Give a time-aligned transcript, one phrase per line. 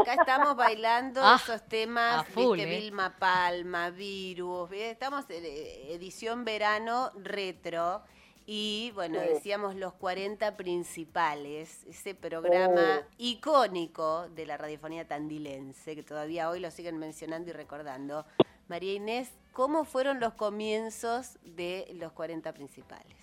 [0.00, 2.80] acá estamos bailando Ah, esos temas, full, viste, eh.
[2.80, 4.92] Vilma Palma, Virus, ¿ves?
[4.92, 8.02] estamos en eh, edición verano retro
[8.46, 9.28] y bueno, Sí.
[9.34, 16.70] decíamos los 40 principales, ese programa icónico de la radiofonía tandilense, que todavía hoy lo
[16.70, 18.26] siguen mencionando y recordando.
[18.68, 23.16] María Inés, ¿cómo fueron los comienzos de los 40 principales?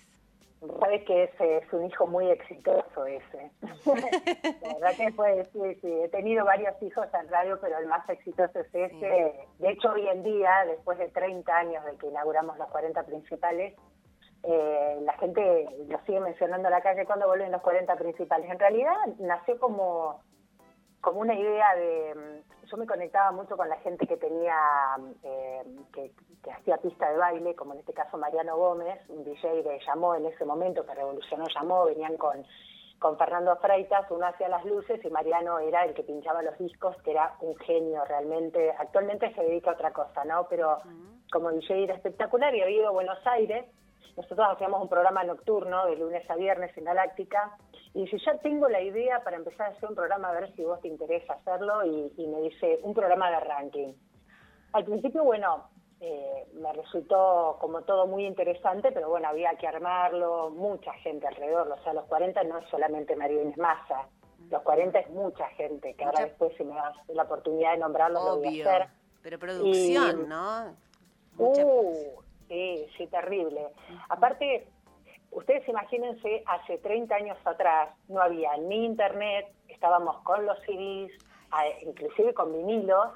[0.78, 3.50] Sabes que ese es un hijo muy exitoso ese.
[4.62, 8.08] La verdad que fue, sí, sí, he tenido varios hijos en radio, pero el más
[8.08, 9.48] exitoso es ese.
[9.58, 13.74] De hecho, hoy en día, después de 30 años de que inauguramos los 40 principales,
[14.44, 18.48] eh, la gente lo sigue mencionando en la calle cuando vuelven los 40 principales.
[18.48, 20.20] En realidad nació como,
[21.02, 22.14] como una idea de...
[22.14, 24.56] mm, Yo me conectaba mucho con la gente que tenía,
[25.22, 29.62] eh, que, que hacía pista de baile, como en este caso Mariano Gómez, un DJ
[29.62, 32.42] de Llamó en ese momento, que revolucionó Llamó, venían con,
[32.98, 36.96] con Fernando Freitas, uno hacía las luces y Mariano era el que pinchaba los discos,
[37.02, 38.70] que era un genio realmente.
[38.78, 40.46] Actualmente se dedica a otra cosa, ¿no?
[40.48, 40.78] Pero
[41.32, 43.66] como DJ era espectacular y había ido a Buenos Aires.
[44.16, 47.56] Nosotros hacíamos un programa nocturno de lunes a viernes en Galáctica
[47.94, 50.64] y si ya tengo la idea para empezar a hacer un programa a ver si
[50.64, 53.92] vos te interesa hacerlo y, y me dice un programa de ranking.
[54.72, 55.68] Al principio, bueno,
[56.00, 61.68] eh, me resultó como todo muy interesante, pero bueno, había que armarlo, mucha gente alrededor,
[61.70, 64.08] o sea, los 40 no es solamente María Inés Massa,
[64.50, 68.22] los 40 es mucha gente, que ahora después si me das la oportunidad de nombrarlos
[68.24, 68.68] lo voy a Obvio.
[68.70, 68.88] hacer.
[69.22, 70.76] Pero producción, Y- ¿no?
[71.36, 72.21] Mucha- Uh,
[72.52, 73.68] sí, sí, terrible.
[74.10, 74.66] Aparte,
[75.30, 81.12] ustedes imagínense, hace 30 años atrás no había ni internet, estábamos con los CDs,
[81.82, 83.08] inclusive con vinilos,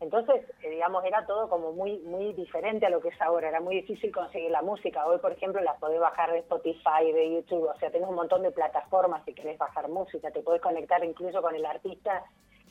[0.00, 3.60] entonces, eh, digamos, era todo como muy muy diferente a lo que es ahora, era
[3.60, 5.04] muy difícil conseguir la música.
[5.04, 8.42] Hoy, por ejemplo, la podés bajar de Spotify, de YouTube, o sea, tenés un montón
[8.42, 12.22] de plataformas si querés bajar música, te podés conectar incluso con el artista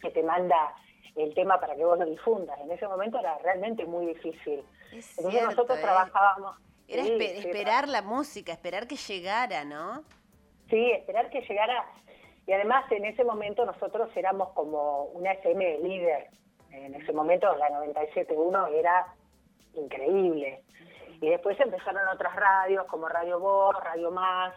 [0.02, 0.74] que te manda
[1.18, 2.58] el tema para que vos lo difundas.
[2.62, 4.64] En ese momento era realmente muy difícil.
[4.92, 5.82] Es Entonces cierto, nosotros ¿eh?
[5.82, 6.56] trabajábamos.
[6.88, 10.04] Era sí, espe- sí, esperar la música, esperar que llegara, ¿no?
[10.70, 11.86] Sí, esperar que llegara.
[12.46, 16.30] Y además en ese momento nosotros éramos como una FM líder.
[16.72, 19.14] En ese momento la 97.1 era
[19.74, 20.64] increíble.
[21.22, 24.54] Y después empezaron otras radios como Radio Voz, Radio Más,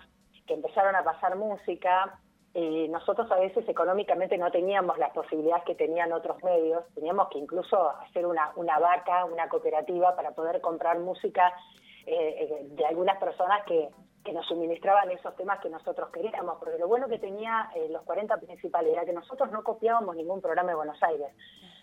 [0.47, 2.19] que empezaron a pasar música.
[2.53, 6.83] Y nosotros a veces económicamente no teníamos las posibilidades que tenían otros medios.
[6.95, 11.53] Teníamos que incluso hacer una, una vaca, una cooperativa para poder comprar música
[12.07, 13.89] eh, eh, de algunas personas que,
[14.25, 18.03] que nos suministraban esos temas que nosotros queríamos, porque lo bueno que tenía eh, los
[18.03, 21.33] 40 principales era que nosotros no copiábamos ningún programa de Buenos Aires.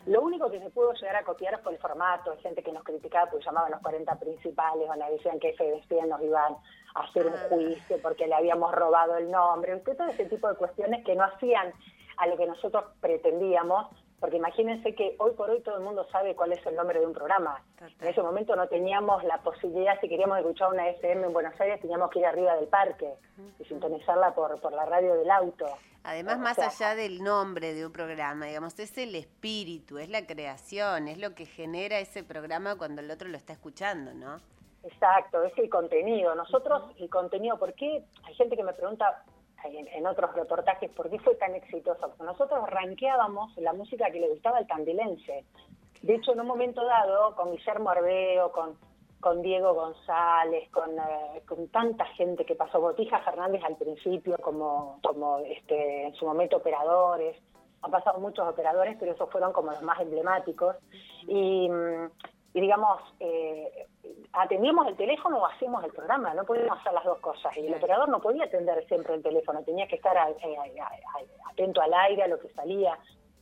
[0.06, 2.84] Lo único que se pudo llegar a copiar fue el formato, hay gente que nos
[2.84, 6.56] criticaba porque llamaban los 40 principales, o nos decían que FDC nos iban
[6.96, 7.46] a hacer un Ah.
[7.50, 11.74] juicio porque le habíamos robado el nombre, todo ese tipo de cuestiones que no hacían
[12.18, 13.88] a lo que nosotros pretendíamos,
[14.20, 17.06] porque imagínense que hoy por hoy todo el mundo sabe cuál es el nombre de
[17.06, 17.62] un programa.
[17.76, 17.94] Total.
[18.02, 21.80] En ese momento no teníamos la posibilidad, si queríamos escuchar una FM en Buenos Aires,
[21.82, 23.14] teníamos que ir arriba del parque
[23.60, 25.66] y sintonizarla por, por la radio del auto.
[26.04, 30.10] Además, O más sea, allá del nombre de un programa, digamos, es el espíritu, es
[30.10, 34.40] la creación, es lo que genera ese programa cuando el otro lo está escuchando, ¿no?
[34.84, 36.34] Exacto, es el contenido.
[36.34, 38.04] Nosotros, el contenido, ¿por qué?
[38.24, 39.24] Hay gente que me pregunta
[39.64, 42.00] en, otros reportajes, ¿por qué fue tan exitoso?
[42.00, 45.46] Porque nosotros ranqueábamos la música que le gustaba al tandilense.
[46.02, 48.78] De hecho, en un momento dado, con Guillermo Arbeo, con,
[49.20, 55.00] con Diego González, con, eh, con tanta gente que pasó, Botija Fernández al principio, como,
[55.04, 57.36] como este, en su momento operadores,
[57.82, 60.76] han pasado muchos operadores, pero esos fueron como los más emblemáticos.
[61.28, 62.10] Y, mm,
[62.54, 63.88] digamos, eh,
[64.34, 67.56] atendíamos el teléfono o hacíamos el programa, no podíamos hacer las dos cosas.
[67.58, 70.84] Y el operador no podía atender siempre el teléfono, tenía que estar a- eh, a-
[70.86, 72.98] a- atento al aire, a lo que salía.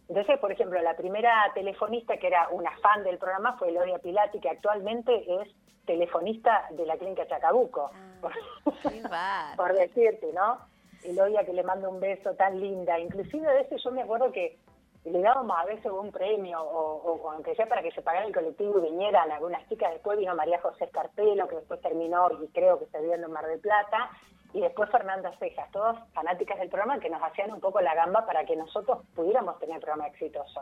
[0.07, 4.39] Entonces, por ejemplo, la primera telefonista que era una fan del programa fue Elodia Pilati,
[4.39, 5.49] que actualmente es
[5.85, 8.31] telefonista de la clínica Chacabuco, Ah,
[9.57, 10.59] por decirte, ¿no?
[11.03, 12.97] Elodia que le manda un beso tan linda.
[12.99, 14.57] Inclusive a veces yo me acuerdo que
[15.05, 18.25] le dábamos a veces un premio, o, o- o aunque sea para que se pagara
[18.25, 19.91] el colectivo y vinieran algunas chicas.
[19.93, 23.45] Después vino María José Escarpelo, que después terminó y creo que se vio en Mar
[23.45, 24.09] del Plata.
[24.53, 28.25] Y después Fernanda Cejas, todas fanáticas del programa que nos hacían un poco la gamba
[28.25, 30.61] para que nosotros pudiéramos tener programa exitoso.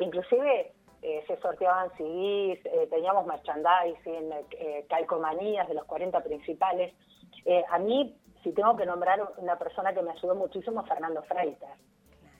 [0.00, 0.72] Inclusive
[1.02, 6.92] eh, se sorteaban CDs, eh, teníamos merchandising, eh, calcomanías de los 40 principales.
[7.44, 11.78] Eh, a mí, si tengo que nombrar una persona que me ayudó muchísimo, Fernando Freitas,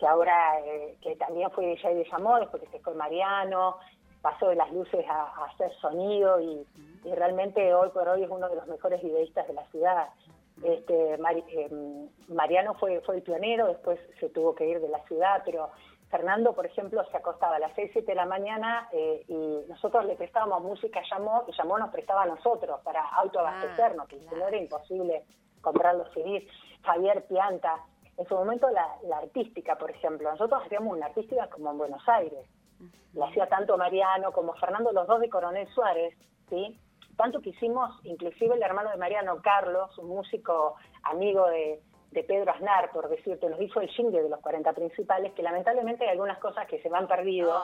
[0.01, 3.77] que ahora, eh, que también fue de Llamó, después que se fue Mariano,
[4.23, 6.67] pasó de las luces a, a hacer sonido y,
[7.05, 10.09] y realmente hoy por hoy es uno de los mejores videístas de la ciudad.
[10.63, 11.71] Este, Mari- eh,
[12.29, 15.71] Mariano fue, fue el pionero, después se tuvo que ir de la ciudad, pero
[16.11, 20.05] Fernando, por ejemplo, se acostaba a las 6, 7 de la mañana eh, y nosotros
[20.07, 24.57] le prestábamos música, llamó y llamó nos prestaba a nosotros para autoabastecernos, que no era
[24.57, 25.25] imposible
[25.63, 26.45] comprar los CDs.
[26.83, 27.77] Javier Pianta,
[28.21, 32.47] en su momento la, artística, por ejemplo, nosotros hacíamos una artística como en Buenos Aires,
[33.15, 36.15] la hacía tanto Mariano como Fernando, los dos de Coronel Suárez,
[36.51, 36.79] ¿sí?
[37.17, 42.51] Tanto que hicimos, inclusive el hermano de Mariano, Carlos, un músico amigo de, de Pedro
[42.51, 46.39] Aznar, por decirte, nos hizo el jingle de los 40 principales, que lamentablemente hay algunas
[46.39, 47.63] cosas que se me han perdido,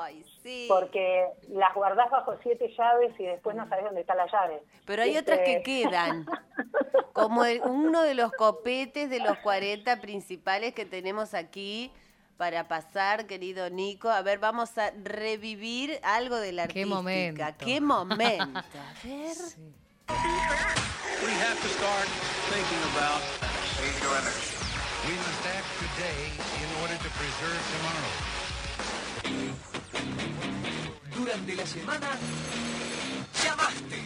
[0.69, 4.62] porque las guardás bajo siete llaves y después no sabes dónde está la llave.
[4.84, 6.26] Pero hay otras que este, quedan,
[7.12, 11.90] como uno de los copetes de los 40 principales que tenemos aquí
[12.37, 14.10] para pasar, querido Nico.
[14.10, 16.84] A ver, vamos a revivir algo de la artística.
[16.84, 17.44] Qué momento.
[17.64, 18.58] Qué momento.
[18.58, 18.62] A
[19.02, 19.37] ver.
[21.22, 21.32] We
[25.26, 26.20] must act today
[26.62, 28.14] in order to preserve tomorrow.
[31.14, 32.08] Durante la semana,
[33.42, 34.00] llamaste,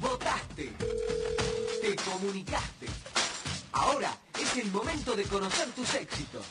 [0.00, 0.72] votaste,
[1.80, 2.86] te comunicaste.
[3.72, 6.46] Ahora es el momento de conocer tus éxitos.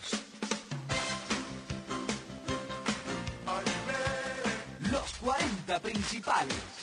[4.91, 6.81] Los 40 principales.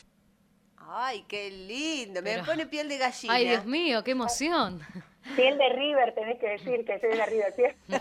[0.91, 2.23] Ay, qué lindo.
[2.23, 3.35] Me pone piel de gallina.
[3.35, 4.81] Ay, Dios mío, qué emoción.
[5.37, 7.55] Piel de River, tenés que decir que soy de River.
[7.55, 7.77] Piel,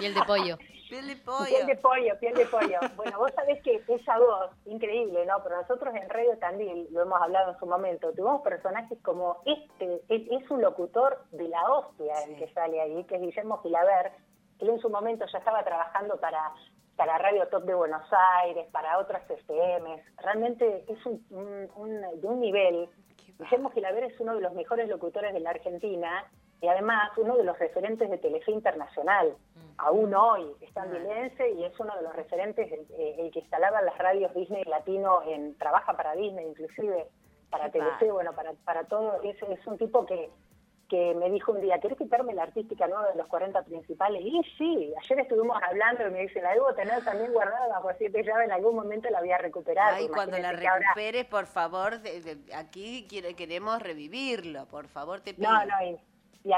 [0.00, 0.58] piel de pollo.
[0.88, 1.46] Piel de pollo.
[1.46, 2.78] Piel de pollo, piel de pollo.
[2.96, 5.40] Bueno, vos sabés que esa voz, increíble, ¿no?
[5.44, 10.02] Pero nosotros en Radio Tandil, lo hemos hablado en su momento, tuvimos personajes como este,
[10.08, 14.10] es, un locutor de la hostia el que sale ahí, que es Guillermo Gilaber,
[14.58, 16.52] que en su momento ya estaba trabajando para
[17.00, 18.02] para Radio Top de Buenos
[18.42, 20.02] Aires, para otras FMs.
[20.18, 22.90] Realmente es un, de un nivel.
[23.38, 26.30] Guillermo Gilaver es uno de los mejores locutores de la Argentina
[26.60, 29.28] y además uno de los referentes de Telefe Internacional.
[29.30, 29.60] Mm.
[29.78, 31.46] Aún hoy está en ah.
[31.48, 35.56] y es uno de los referentes, eh, el, que instalaba las radios Disney Latino, en
[35.56, 37.06] trabaja para Disney inclusive,
[37.48, 39.22] para Telefe, bueno, para, para todo.
[39.22, 40.28] Es, es un tipo que
[40.90, 44.20] que me dijo un día, ¿querés quitarme la artística nueva de los 40 principales?
[44.22, 48.24] Y sí, ayer estuvimos hablando y me dice, la debo tener también guardada bajo siete
[48.24, 49.94] llaves, en algún momento la voy a recuperar.
[49.94, 52.00] Ay, cuando la recuperes, por favor,
[52.56, 55.48] aquí queremos revivirlo, por favor, te pido.
[55.48, 55.96] No, no, y,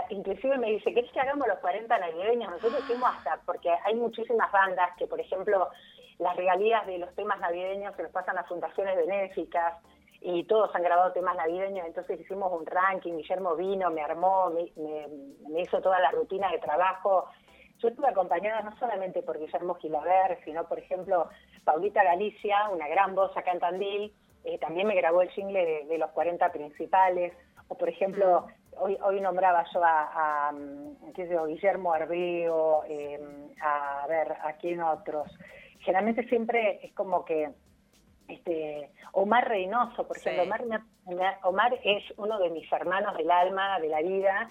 [0.09, 2.51] inclusive me dice, ¿querés que hagamos los 40 navideños?
[2.53, 5.69] Nosotros fuimos hasta, porque hay muchísimas bandas que, por ejemplo,
[6.19, 9.75] las regalías de los temas navideños se los pasan a fundaciones benéficas,
[10.25, 15.61] y todos han grabado temas navideños, entonces hicimos un ranking, Guillermo vino, me armó, me,
[15.61, 17.27] hizo toda la rutina de trabajo.
[17.79, 21.29] Yo estuve acompañada no solamente por Guillermo Gilaver, sino por ejemplo
[21.65, 24.13] Paulita Galicia, una gran voz acá en Tandil,
[24.45, 27.33] eh, también me grabó el jingle de, los 40 principales,
[27.67, 28.47] o por ejemplo,
[28.79, 30.53] hoy, hoy nombraba yo a,
[31.15, 33.21] ¿qué Guillermo Arbeo, eh,
[33.61, 35.29] a, a ver, a quién otros.
[35.81, 37.51] Generalmente siempre es como que
[38.29, 40.55] este, Omar Reynoso, por ejemplo,
[41.43, 44.51] Omar, es uno de mis hermanos del alma, de la vida,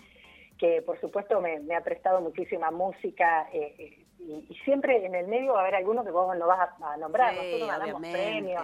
[0.57, 5.53] que por supuesto me, ha prestado muchísima música eh, eh, y, siempre en el medio
[5.53, 8.63] va a haber alguno que vos no vas a, nombrar, nosotros ganamos premios,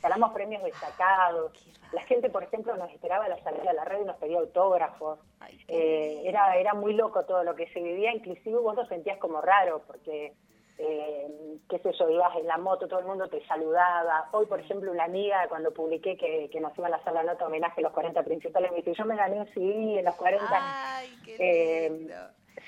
[0.00, 1.52] ganamos premios destacados,
[1.92, 4.38] la gente por ejemplo nos esperaba a la salida de la red y nos pedía
[4.38, 5.18] autógrafos,
[5.66, 9.40] eh, era, era muy loco todo lo que se vivía, inclusive vos lo sentías como
[9.40, 10.34] raro porque
[10.78, 14.28] eh, qué sé yo, ibas en la moto, todo el mundo te saludaba.
[14.32, 17.46] Hoy, por ejemplo, una amiga, cuando publiqué que, que nos iba a la sala nota
[17.46, 20.46] homenaje a los 40 principales, me dice, yo me gané un CD en los 40.
[20.50, 22.14] Ay, qué eh, lindo.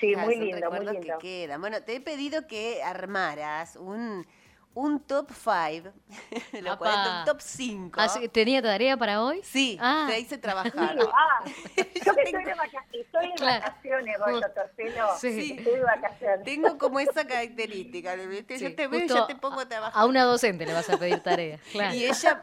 [0.00, 1.18] sí, muy lindo, muy lindo.
[1.18, 4.26] Que Bueno, te he pedido que armaras un
[4.74, 5.92] un top 5,
[6.52, 8.00] un top 5.
[8.00, 9.40] Ah, ¿Tenía tarea para hoy?
[9.44, 10.06] Sí, ah.
[10.08, 10.96] te hice trabajar.
[11.14, 11.44] ah,
[11.76, 14.70] yo estoy, de vacaciones, estoy en vacaciones, voy, doctor
[15.18, 15.56] Sí.
[15.58, 16.44] Estoy de vacaciones.
[16.44, 20.02] Tengo como esa característica, yo te veo y ya te pongo a trabajar.
[20.02, 21.94] A una docente le vas a pedir tarea, claro.
[21.94, 22.42] Y ella,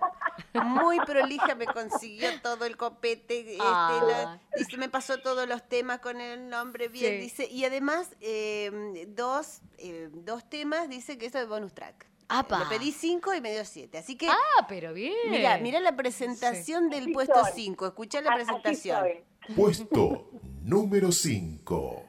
[0.54, 4.40] muy prolija, me consiguió todo el copete, este, ah.
[4.58, 9.62] dice, me pasó todos los temas con el nombre bien, dice, y además eh, dos,
[9.78, 12.12] eh, dos temas, dice que eso es bonus track.
[12.32, 13.98] Le pedí cinco y me dio siete.
[13.98, 14.30] Así que.
[14.30, 15.14] Ah, pero bien.
[15.30, 17.88] Mira, mira la presentación del puesto 5.
[17.88, 19.06] Escucha la presentación.
[19.54, 20.30] Puesto
[20.62, 22.06] número 5.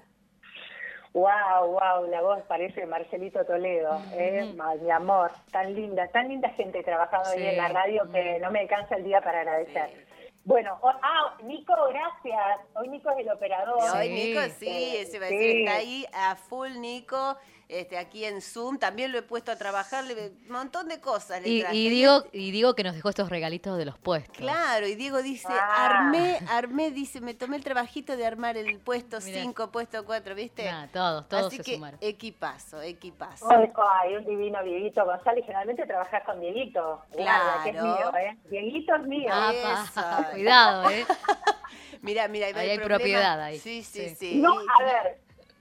[1.15, 6.83] Wow, wow, la voz parece Marcelito Toledo, eh, mi amor, tan linda, tan linda gente
[6.83, 10.07] trabajando ahí en la radio que no me alcanza el día para agradecer.
[10.45, 12.61] Bueno, ah, Nico, gracias.
[12.75, 13.79] Hoy Nico es el operador.
[13.97, 15.37] Hoy Nico, sí, Eh, ese va a sí.
[15.37, 17.37] decir, está ahí a full Nico,
[17.81, 21.43] este, aquí en Zoom, también lo he puesto a trabajar, le- un montón de cosas
[21.43, 21.77] le Y, traje.
[21.77, 24.37] y digo, y digo que nos dejó estos regalitos de los puestos.
[24.37, 25.87] Claro, y Diego dice, Ah.
[25.87, 29.41] armé, armé, dice, me tomé el trabajito de armar el puesto Mirá.
[29.43, 30.65] 5, puesto 4, ¿viste?
[30.65, 31.99] Nada, todos, todos Así se que sumaron.
[32.03, 33.49] equipazo, equipazo.
[33.51, 33.71] Ay,
[34.03, 35.45] ay, un divino Dieguito González.
[35.45, 37.03] Generalmente trabajas con Dieguito.
[37.13, 38.13] Guarda, que es Claro.
[38.13, 38.39] mío, ¿eh?
[38.51, 39.31] Dieguito es mío.
[39.33, 39.53] Ah,
[40.33, 41.05] cuidado, ¿eh?
[42.03, 43.59] Mira, mira, hay propiedad ahí.
[43.59, 44.15] Sí, sí, Sí.
[44.17, 44.35] sí.
[44.37, 45.21] No, a ver,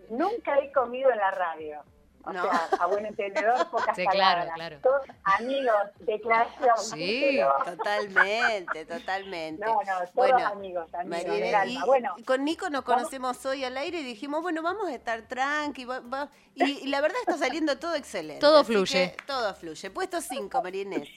[0.10, 1.84] nunca he comido en la radio.
[2.24, 2.44] O No.
[2.44, 4.56] sea, a buen entendedor, pocas Sí, claro, palabras.
[4.56, 4.78] claro.
[4.82, 6.78] Todos amigos, declaración.
[6.78, 7.22] Sí.
[7.38, 9.66] pero- Totalmente, totalmente.
[9.66, 11.86] No, no, todos amigos, amigos del alma.
[11.86, 12.16] Bueno.
[12.26, 15.86] con Nico nos conocemos hoy al aire y dijimos, bueno, vamos a estar tranqui.
[15.86, 18.40] va- va- Y, y la verdad está saliendo todo excelente.
[18.42, 19.16] Todo fluye.
[19.26, 19.90] todo fluye.
[19.90, 21.10] Puesto 5, María Inés.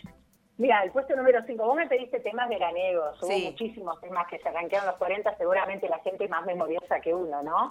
[0.56, 3.44] Mira, el puesto número 5, vos me pediste temas veraniegos, hubo Sí.
[3.50, 7.70] muchísimos temas que se arranquearon los 40, seguramente la gente más memoriosa que uno, ¿no?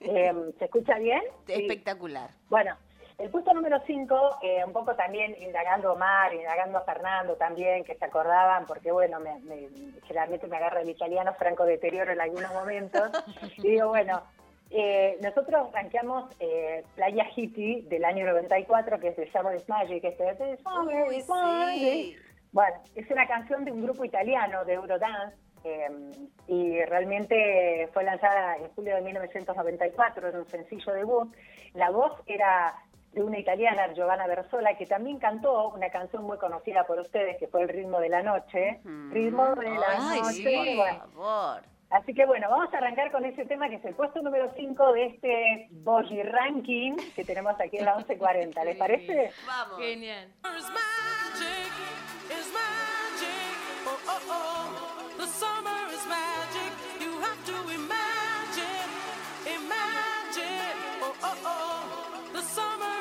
[0.00, 1.22] Eh, ¿Se escucha bien?
[1.46, 1.52] Sí.
[1.54, 2.30] Espectacular.
[2.48, 2.76] Bueno,
[3.18, 7.94] el puesto número 5, un poco también indagando a Omar, indagando a Fernando también, que
[7.94, 9.68] se acordaban, porque bueno, me, me-
[10.06, 13.10] generalmente me agarra el italiano franco deterioro en algunos momentos,
[13.58, 14.22] y digo, bueno,
[14.70, 20.04] eh, nosotros rankeamos eh, Playa Hippie del año 94, que es de Summer is Magic,
[20.04, 21.78] este de Summer Uy, is Magic.
[21.78, 22.16] sí.
[22.52, 25.36] Bueno, es una canción de un grupo italiano de Eurodance
[25.66, 25.90] eh,
[26.46, 31.34] y realmente fue lanzada en julio de 1994, era un sencillo debut.
[31.74, 32.74] La voz era
[33.12, 37.48] de una italiana, Giovanna Versola, que también cantó una canción muy conocida por ustedes, que
[37.48, 38.80] fue El ritmo de la noche.
[38.84, 39.10] Mm.
[39.12, 40.34] Ritmo de la Ay, noche.
[40.34, 41.62] sí, por favor.
[41.88, 44.92] Así que bueno, vamos a arrancar con ese tema que es el puesto número 5
[44.92, 48.64] de este Boji Ranking que tenemos aquí en la 1140.
[48.64, 49.30] ¿Les parece?
[49.46, 49.78] Vamos.
[49.78, 50.26] Genial.
[50.26, 51.72] It's magic,
[52.28, 53.56] it's magic.
[53.86, 55.16] Oh, oh, oh.
[55.16, 55.26] The
[61.28, 62.32] Oh, oh, oh.
[62.34, 62.95] The summer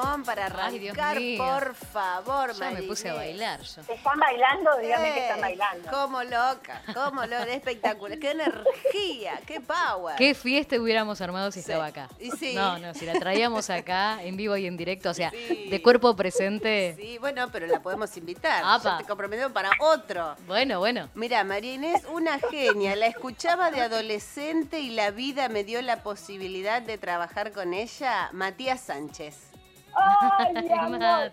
[0.00, 1.38] temón para Ay, Dios arrancar, mío.
[1.44, 3.82] por favor, Ya me puse a bailar yo.
[3.82, 4.70] ¿Están bailando?
[4.78, 5.90] Díganme que Eh, están bailando.
[5.90, 8.18] Como loca, como loca, espectacular.
[8.18, 10.16] Qué energía, qué power.
[10.16, 11.70] ¿Qué fiesta hubiéramos armado si Sí.
[11.70, 12.08] estaba acá?
[12.18, 12.54] Y sí.
[12.54, 15.68] No, no, si la traíamos acá en vivo y en directo, o sea, Sí.
[15.70, 16.94] de cuerpo presente.
[16.98, 18.62] Sí, bueno, pero la podemos invitar.
[18.64, 18.98] Apa.
[18.98, 20.36] Te comprometemos para otro.
[20.46, 21.08] Bueno, bueno.
[21.14, 22.96] Mira, María Inés, una genia.
[22.96, 28.28] La escuchaba de adolescente y la vida me dio la posibilidad de trabajar con ella.
[28.32, 29.49] Matías Sánchez.
[29.94, 31.30] ¡Ay, mi amor!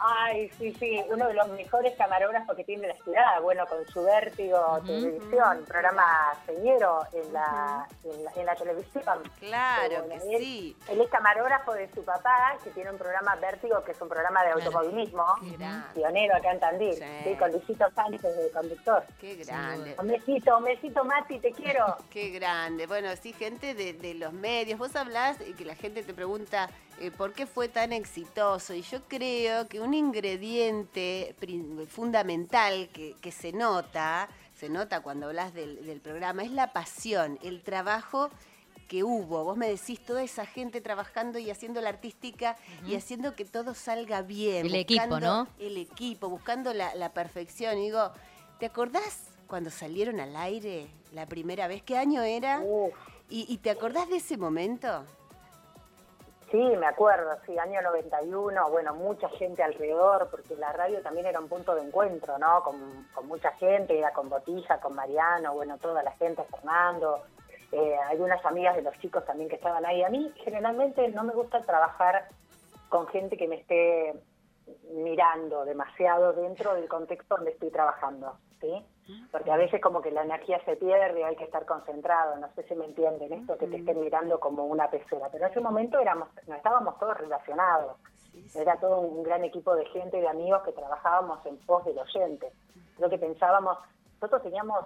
[0.00, 4.04] Ay, sí, sí, uno de los mejores camarógrafos que tiene la ciudad, bueno, con su
[4.04, 6.04] vértigo televisión, programa
[6.46, 9.02] señero en la, en la, en la televisión.
[9.40, 10.76] Claro Bueno, que él- sí.
[10.88, 14.44] Él es camarógrafo de su papá, que tiene un programa Vértigo, que es un programa
[14.44, 15.86] de automovilismo, Qué grande.
[15.94, 17.04] pionero acá en Tandil, Sí.
[17.24, 19.02] sí, con Luisito Sánchez de conductor.
[19.20, 19.96] Qué grande.
[19.98, 21.96] Un besito, un besito, Mati, te quiero.
[22.10, 22.86] Qué grande.
[22.86, 24.78] Bueno, sí, gente de, de los medios.
[24.78, 28.74] Vos hablás y que la gente te pregunta eh, por qué fue tan exitoso.
[28.74, 31.34] Y yo creo que un ingrediente
[31.88, 34.28] fundamental que, que se nota,
[34.58, 38.30] se nota cuando hablas del, del programa, es la pasión, el trabajo
[38.88, 39.44] que hubo.
[39.44, 43.74] Vos me decís toda esa gente trabajando y haciendo la artística y haciendo que todo
[43.74, 44.66] salga bien.
[44.66, 45.46] El equipo, ¿no?
[45.58, 47.78] El equipo, buscando la, la perfección.
[47.78, 48.10] Y digo,
[48.58, 51.82] ¿te acordás cuando salieron al aire la primera vez?
[51.82, 52.62] ¿Qué año era?
[53.30, 55.04] ¿Y, y te acordás de ese momento?
[56.50, 61.40] Sí, me acuerdo, sí, año 91, bueno, mucha gente alrededor, porque la radio también era
[61.40, 62.62] un punto de encuentro, ¿no?
[62.62, 67.22] Con, mucha gente, era con Botija, con Mariano, bueno, toda la gente, Fernando,
[67.72, 70.02] eh, algunas amigas de los chicos también que estaban ahí.
[70.02, 72.28] A mí generalmente no me gusta trabajar
[72.88, 74.14] con gente que me esté
[74.92, 78.84] mirando demasiado dentro del contexto donde estoy trabajando, ¿sí?
[79.30, 82.62] Porque a veces como que la energía se pierde, hay que estar concentrado, no sé
[82.64, 85.98] si me entienden, esto que te estén mirando como una pecera, pero en ese momento
[85.98, 87.96] éramos, no estábamos todos relacionados,
[88.54, 91.98] era todo un gran equipo de gente y de amigos que trabajábamos en pos del
[91.98, 92.50] oyente.
[92.98, 93.78] Lo que pensábamos,
[94.14, 94.84] nosotros teníamos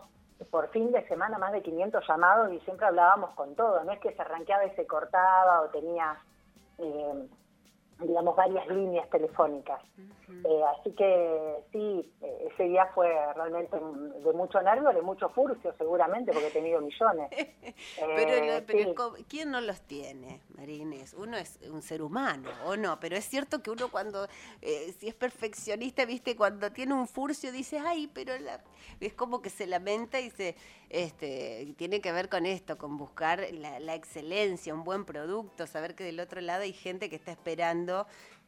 [0.50, 4.00] por fin de semana más de 500 llamados y siempre hablábamos con todo, no es
[4.00, 6.16] que se arranqueaba y se cortaba o tenía,
[6.78, 7.28] eh,
[8.06, 9.80] digamos, varias líneas telefónicas.
[10.44, 15.74] Eh, así que sí, eh, ese día fue realmente de mucho nervio, de mucho furcio
[15.76, 17.28] seguramente, porque he tenido millones.
[17.98, 19.24] Pero, Eh, pero sí.
[19.28, 21.14] ¿quién no los tiene, Marines?
[21.14, 22.98] Uno es un ser humano, ¿o no?
[22.98, 24.26] Pero es cierto que uno cuando,
[24.62, 28.62] eh, si es perfeccionista, viste, cuando tiene un furcio dice, ay, pero la-".
[29.00, 30.56] es como que se lamenta y se,
[30.90, 35.94] este, tiene que ver con esto, con buscar la, la excelencia, un buen producto, saber
[35.94, 37.91] que del otro lado hay gente que está esperando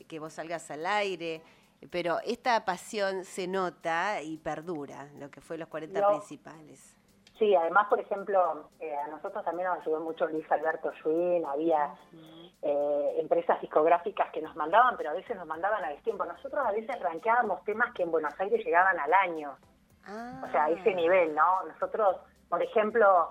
[0.08, 1.42] que vos salgas al aire.
[1.90, 6.08] Pero esta pasión se nota y perdura, lo que fue los 40 No.
[6.08, 6.96] principales.
[7.38, 11.94] Sí, además, por ejemplo, eh, a nosotros también nos ayudó mucho Luis Alberto Schwinn, había
[12.62, 16.24] eh, empresas discográficas que nos mandaban, pero a veces nos mandaban a destiempo.
[16.24, 19.54] Nosotros a veces ranqueábamos temas que en Buenos Aires llegaban al año,
[20.06, 20.94] o sea, a ese Ah.
[20.94, 21.64] nivel, ¿no?
[21.64, 22.16] Nosotros,
[22.48, 23.28] por ejemplo,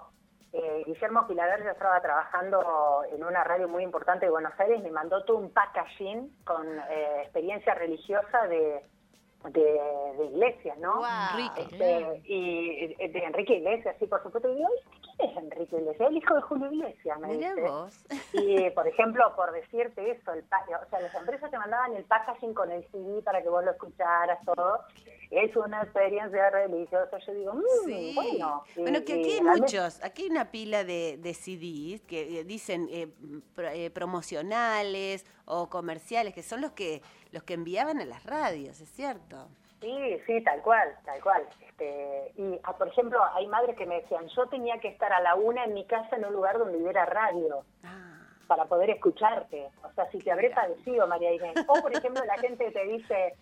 [0.54, 4.92] eh, Guillermo Filader ya estaba trabajando en una radio muy importante de Buenos Aires, me
[4.92, 8.86] mandó todo un packaging con eh, experiencia religiosa de,
[9.50, 10.98] de, de iglesias, ¿no?
[11.00, 11.38] Guau.
[11.40, 14.48] Enrique, Este, y de Enrique Iglesias, sí, por supuesto.
[14.50, 16.10] Y digo, "Ay, ¿quién es Enrique Iglesias?
[16.10, 17.62] El hijo de Julio Iglesias, me dice.
[17.62, 18.06] vos.
[18.34, 22.54] Y, por ejemplo, por decirte eso, el o sea, las empresas te mandaban el packaging
[22.54, 24.80] con el CD para que vos lo escucharas, todo.
[25.36, 27.18] Es una experiencia religiosa.
[27.26, 28.12] Yo digo, mmm, Sí.
[28.16, 28.64] bueno.
[28.76, 32.02] Y- Bueno, que y aquí hay realmente- muchos, aquí hay una pila de, de CDs
[32.02, 33.08] que eh, dicen eh,
[33.56, 38.80] pro- eh, promocionales o comerciales, que son los que los que enviaban a las radios,
[38.80, 39.48] ¿es cierto?
[39.82, 41.44] Sí, sí, tal cual, tal cual.
[41.68, 45.20] Este, y, ah, por ejemplo, hay madres que me decían, yo tenía que estar a
[45.20, 47.66] la una en mi casa en un lugar donde hubiera radio.
[47.84, 48.00] Ah,
[48.48, 49.68] para poder escucharte.
[49.84, 51.56] O sea, si te habré padecido, María Inés.
[51.68, 53.34] O, por ejemplo, la gente te dice,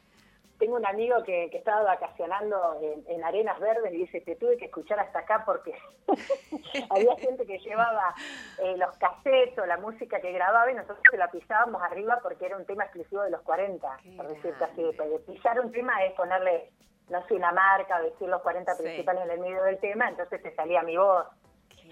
[0.62, 4.58] tengo un amigo que, que estaba vacacionando en, en Arenas Verdes y dice, te tuve
[4.58, 5.74] que escuchar hasta acá porque
[6.92, 8.14] había gente que llevaba
[8.60, 12.46] eh, los cassettes o la música que grababa y nosotros se la pisábamos arriba porque
[12.46, 14.84] era un tema exclusivo de los 40, Qué por decirte así.
[15.26, 16.70] pisar un tema es ponerle,
[17.10, 18.84] no sé, una marca, decir los 40 Sí.
[18.84, 21.26] principales en el medio del tema, entonces te salía mi voz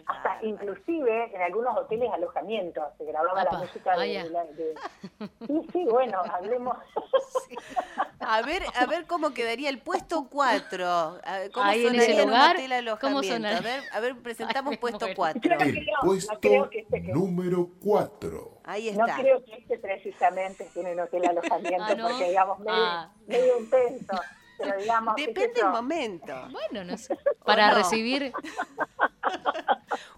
[0.06, 4.76] hasta inclusive en algunos hoteles alojamientos se grababa la música de, de la- de-
[5.48, 6.78] sí sí bueno hablemos
[8.20, 11.20] A ver, a ver cómo quedaría el puesto 4.
[11.54, 13.28] ¿Cómo Ahí en sonaría ese en un hotel ¿cómo alojamiento?
[13.34, 13.58] sonaría?
[13.58, 15.16] A ver, a ver, presentamos Ay, puesto muero.
[15.16, 15.42] 4.
[15.42, 18.62] Yo no El creo- no puesto creo que este que- número 4.
[18.66, 19.20] Ahí no está.
[19.20, 22.08] creo que este precisamente tiene un hotel alojamiento Ah, ¿no?
[22.10, 23.12] porque digamos medio, Ah.
[23.26, 24.22] medio intenso
[24.60, 26.34] pero digamos Depende del momento.
[26.52, 27.18] Bueno, no sé.
[27.46, 27.76] Para no?
[27.78, 28.34] recibir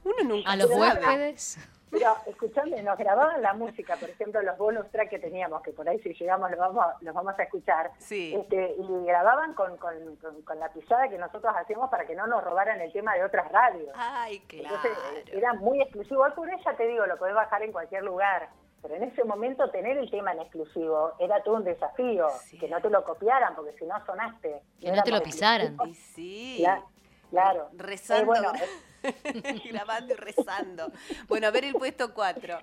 [0.03, 1.57] Uno nunca a los huéspedes.
[1.89, 5.89] Pero escuchame, nos grababan la música, por ejemplo, los bonus track que teníamos, que por
[5.89, 7.91] ahí si llegamos los vamos, a- los vamos a escuchar.
[7.97, 8.33] Sí.
[8.33, 12.27] Este, y grababan con, con, con- con la pisada que nosotros hacíamos para que no
[12.27, 13.89] nos robaran el tema de otras radios.
[13.95, 14.73] Ay, claro.
[14.75, 16.23] Entonces era muy exclusivo.
[16.23, 18.47] Hoy por ya te digo, lo podés bajar en cualquier lugar.
[18.81, 22.29] Pero en ese momento tener el tema en exclusivo era todo un desafío.
[22.45, 22.57] Sí.
[22.57, 24.61] Que no te lo copiaran, porque si no sonaste.
[24.79, 25.75] Que no te lo pisaran.
[25.85, 26.57] Y sí.
[26.63, 26.83] Cla-
[27.29, 27.67] claro.
[27.73, 28.23] Rezando.
[28.23, 28.53] Eh, bueno,
[29.71, 30.91] grabando y rezando.
[31.27, 32.57] Bueno, a ver el puesto 4.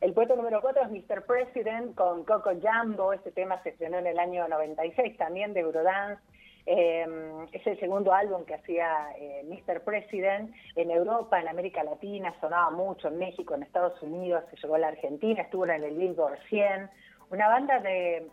[0.00, 1.26] El puesto número 4 es Mr.
[1.26, 3.12] President con Coco Jumbo.
[3.12, 6.22] Este tema se estrenó en el año 96 también de Eurodance.
[6.66, 7.06] Eh,
[7.52, 9.80] es el segundo álbum que hacía eh, Mr.
[9.84, 14.74] President en Europa, en América Latina, sonaba mucho en México, en Estados Unidos, se llegó
[14.74, 16.90] a la Argentina, estuvo en el Billboard 100.
[17.30, 18.28] Una banda de,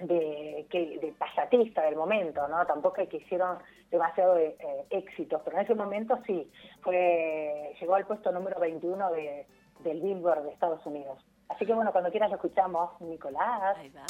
[0.00, 2.64] de, que, de pasatista del momento, ¿no?
[2.66, 3.58] Tampoco es que hicieron
[3.90, 4.56] demasiado eh,
[4.90, 6.50] éxitos, pero en ese momento sí,
[6.82, 9.46] fue llegó al puesto número 21 de,
[9.80, 11.18] del Billboard de Estados Unidos.
[11.48, 13.76] Así que bueno, cuando quieras lo escuchamos, Nicolás.
[13.76, 14.06] Ahí va.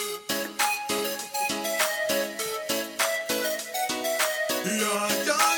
[4.65, 5.52] Yeah, yeah,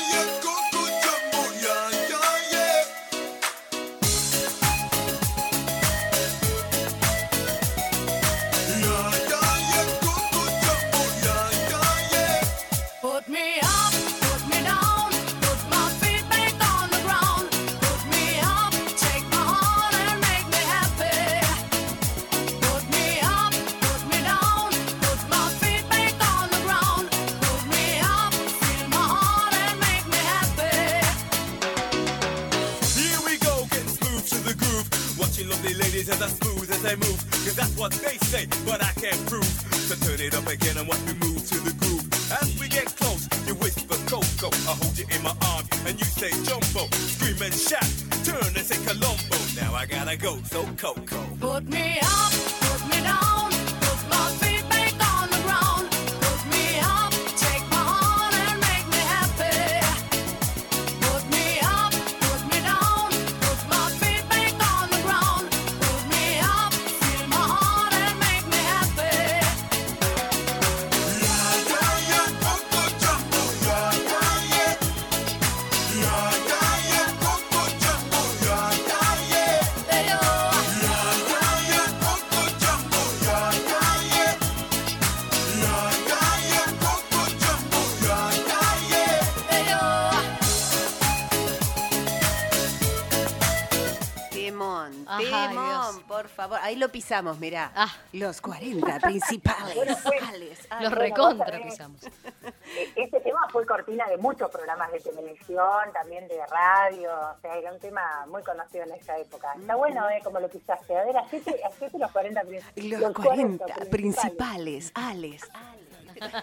[96.25, 96.59] por favor.
[96.63, 97.71] Ahí lo pisamos, mirá.
[97.75, 97.87] Ah.
[98.13, 99.75] Los 40 principales.
[99.75, 100.91] Bueno, pues, Ales, Los ales.
[100.91, 102.03] recontra pisamos.
[102.03, 107.55] E- Este tema fue cortina de muchos programas de televisión, también de radio, o sea,
[107.55, 109.53] era un tema muy conocido en esa época.
[109.55, 110.19] Está bueno, ¿eh?
[110.23, 110.97] Como lo pisaste.
[110.97, 113.13] A ver, hacete, hacete los 40 Los, principales.
[113.15, 114.91] 40 principales.
[114.95, 116.35] Ales, ales.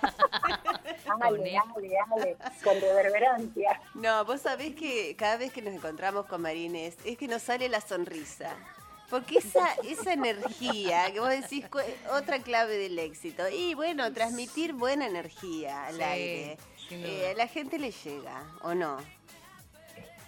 [1.21, 3.81] Ale, ale, ale, con reverberancia.
[3.95, 7.68] No, vos sabés que cada vez que nos encontramos con Marines es que nos sale
[7.68, 8.51] la sonrisa.
[9.12, 11.66] Porque esa, esa energía que vos decís,
[12.12, 13.46] otra clave del éxito.
[13.46, 16.59] Y bueno, transmitir buena energía al Sí, aire.
[16.88, 18.96] Eh, a la gente le llega, ¿o no?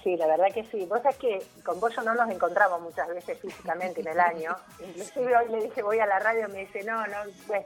[0.02, 0.84] Sí, la verdad que sí.
[0.84, 4.54] Vos sabés que con vos yo no nos encontramos muchas veces físicamente en el año.
[4.86, 7.16] Inclusive hoy le dije, voy a la radio, me dice, no, no,
[7.46, 7.64] pues,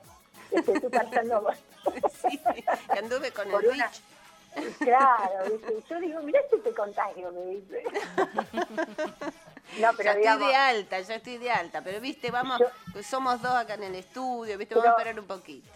[0.53, 1.49] estoy pasando...
[2.31, 2.39] Sí,
[2.93, 3.91] que anduve con Por el una-.
[4.79, 5.75] Claro, ¿viste?
[5.89, 7.83] yo digo, mirá si te contagio, me dice.
[9.81, 13.03] No, pero ya digamos, estoy de alta, ya estoy de alta, pero viste, vamos, Yo-
[13.03, 15.69] somos dos acá en el estudio, viste, vamos a esperar un poquito.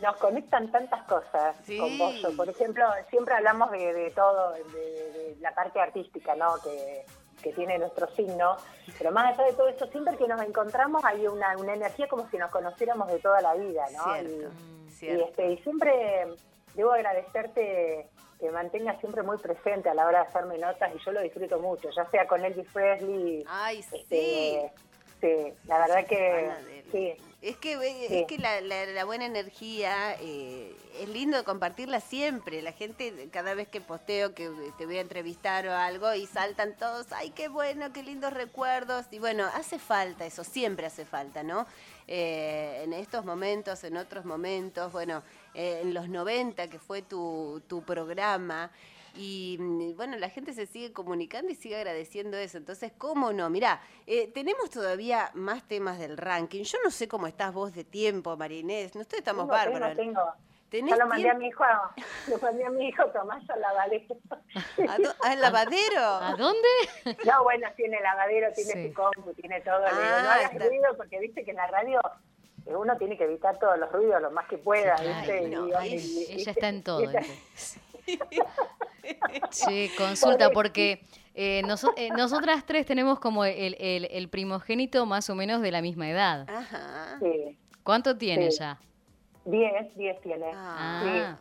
[0.00, 1.76] nos conectan tantas cosas Sí.
[1.78, 2.14] con vos.
[2.22, 6.54] Yo, Por ejemplo, siempre hablamos de, de todo, de, de la parte artística, ¿no?
[6.62, 7.04] Que,
[7.42, 8.56] que tiene nuestro signo.
[8.96, 12.26] Pero más allá de todo eso, siempre que nos encontramos hay una, una energía como
[12.30, 14.04] si nos conociéramos de toda la vida, ¿no?
[14.14, 15.24] Cierto, Y- Y, cierto.
[15.26, 16.26] este, y siempre
[16.74, 18.08] debo agradecerte
[18.42, 21.60] que mantengas siempre muy presente a la hora de hacerme notas y yo lo disfruto
[21.60, 23.44] mucho, ya sea con Elvis Presley.
[23.46, 23.96] Ay, sí.
[24.00, 24.72] este,
[25.20, 26.50] sí, la verdad que
[26.90, 27.12] sí.
[27.40, 28.16] Es que, eh, Sí.
[28.18, 32.62] es que la, la- la buena energía eh, es lindo compartirla siempre.
[32.62, 36.76] La gente, cada vez que posteo que te voy a entrevistar o algo, y saltan
[36.76, 39.06] todos, ay, qué bueno, qué lindos recuerdos.
[39.12, 41.64] Y bueno, hace falta eso, siempre hace falta, ¿no?
[42.08, 45.22] Eh, en estos momentos, en otros momentos, bueno,
[45.54, 48.70] eh, en los 90, que fue tu, tu programa.
[49.14, 52.56] Y mm, bueno, la gente se sigue comunicando y sigue agradeciendo eso.
[52.58, 53.50] Entonces, ¿cómo no?
[53.50, 56.62] Mirá, eh, tenemos todavía más temas del ranking.
[56.64, 58.94] Yo no sé cómo estás vos de tiempo, Marinés.
[58.94, 59.96] Nosotros estamos Tengo, tengo, bárbaros.
[59.96, 60.32] tengo.
[60.70, 61.62] ¿Tenés Ya lo mandé a mi hijo,
[62.28, 64.16] lo mandé a mi hijo Tomás al lavadero.
[64.88, 66.00] ¿A do- ¿Al lavadero?
[66.02, 66.68] ¿A dónde?
[67.26, 68.88] No, bueno, tiene lavadero, tiene Sí.
[68.88, 69.80] su compu, tiene todo.
[69.80, 70.66] Le digo, Ah, no hagas está.
[70.66, 72.00] ruido porque viste que en la radio
[72.66, 75.18] uno tiene que evitar todos los ruidos lo más que pueda, Sí, claro.
[75.20, 75.32] ¿viste?
[75.38, 77.00] Ay, no, Y- Ella está en todo.
[77.00, 77.20] ella-.
[79.50, 85.28] Sí, consulta, porque eh, noso- eh, nosotras tres tenemos como el, el- el primogénito más
[85.30, 86.48] o menos de la misma edad.
[86.48, 87.18] Ajá.
[87.20, 88.58] Sí, ¿Cuánto tiene Sí.
[88.60, 88.78] ya?
[89.44, 90.46] 10, 10 tiene.
[90.54, 91.36] Ah,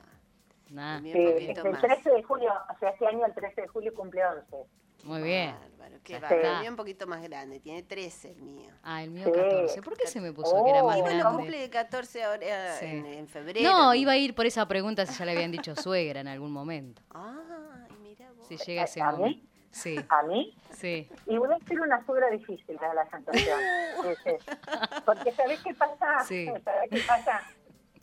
[0.69, 1.81] nah, El mío Sí, un este, poquito el más.
[1.81, 4.57] 13 de julio, o sea, este año el 13 de julio cumple 11.
[5.03, 5.55] Muy bien.
[5.77, 6.41] Bárbaro, qué bárbaro.
[6.55, 8.71] El mío un poquito más grande, tiene 13 el mío.
[8.83, 9.31] Ah, el mío Sí.
[9.33, 9.81] 14.
[9.81, 11.37] ¿Por qué se me puso que era Oh, más Y bueno, grande?
[11.43, 12.85] cumple 14 ahora Sí.
[12.85, 13.69] en, en febrero.
[13.71, 16.51] No, iba a ir por esa pregunta si ya le habían dicho suegra en algún
[16.51, 17.01] momento.
[17.13, 18.47] Ay, mira vos.
[18.47, 19.17] Si llega ese ¿A mí?
[19.17, 19.47] momento.
[19.71, 20.53] Sí, ¿A mí?
[20.71, 21.07] sí.
[21.27, 23.57] Y voy a ser una suegra difícil para la situación.
[24.01, 24.31] Sí, sí.
[25.05, 26.19] Porque ¿sabés qué pasa?
[26.25, 26.45] Sí.
[26.65, 27.41] ¿Sabés qué pasa?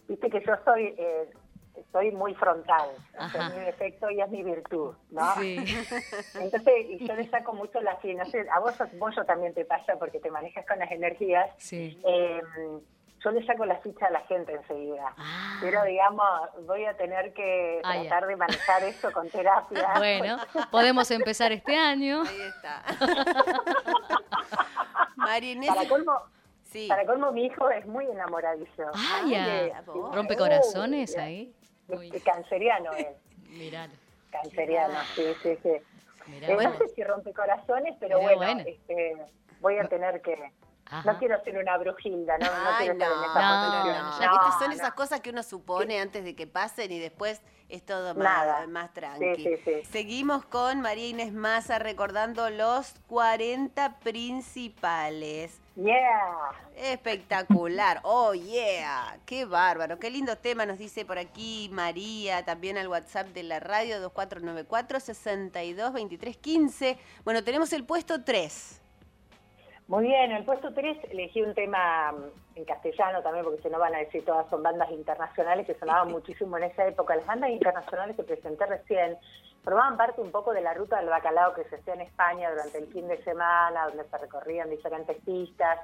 [0.07, 1.29] Viste que yo soy eh,
[1.93, 2.91] soy muy frontal.
[3.19, 3.57] O sea, Ajá.
[3.57, 5.35] mi defecto y es mi virtud, ¿no?
[5.37, 5.57] Sí.
[6.41, 9.97] Entonces, y yo le saco mucho la no sé, a vos supongo también te pasa
[9.99, 11.51] porque te manejas con las energías.
[11.59, 12.01] Sí.
[12.07, 12.41] Eh,
[13.21, 15.13] yo le saco la ficha a la gente enseguida.
[15.17, 15.59] Ah.
[15.61, 16.25] Pero digamos,
[16.67, 18.03] voy a tener que Ah, ya.
[18.03, 19.89] tratar de manejar eso con terapia.
[19.99, 20.37] Bueno,
[20.71, 22.23] podemos empezar este año.
[22.23, 22.83] Ahí está.
[25.17, 25.71] Marinés.
[25.75, 26.13] Para colmo,
[26.65, 26.87] Sí.
[26.87, 28.83] Para colmo, mi hijo es muy enamoradizo.
[28.95, 29.81] Ah, ya.
[29.87, 30.15] vos.
[30.15, 31.55] Rompe corazones Oh, ahí.
[31.89, 33.09] Muy- Es canceriano él,
[33.49, 33.93] Miralo.
[34.31, 35.71] canceriano, sí, sí, sí.
[36.27, 38.71] Mirá Eh, no sé si rompe corazones, pero Mirá, bueno, bueno.
[38.71, 39.17] Este,
[39.61, 40.53] voy a tener que...
[40.91, 41.13] Ajá.
[41.13, 44.59] No quiero ser una brujilda, no, no Ay, quiero no, estar en esa no, posición.
[44.59, 44.75] son no.
[44.75, 48.67] esas cosas que uno supone antes de que pasen y después es todo más, Nada.
[48.69, 49.35] más tranqui.
[49.37, 49.85] Sí, sí, sí.
[49.85, 55.61] Seguimos con María Inés Maza recordando los 40 principales.
[55.79, 56.51] Yeah.
[56.77, 62.89] Espectacular, oh yeah, qué bárbaro, qué lindo tema nos dice por aquí María, también al
[62.89, 66.99] WhatsApp de la radio 2494 62 23 15.
[67.25, 68.83] Bueno, tenemos el puesto 3.
[69.87, 73.69] Muy bien, en el puesto 3 elegí un tema mm, en castellano también, porque si
[73.69, 77.15] no van a decir todas son bandas internacionales que sonaban muchísimo en esa época.
[77.15, 79.17] Las bandas internacionales que presenté recién
[79.69, 82.79] formaban parte un poco de la ruta del bacalao que se hacía en España durante
[82.79, 85.79] el fin de semana, donde se recorrían diferentes pistas,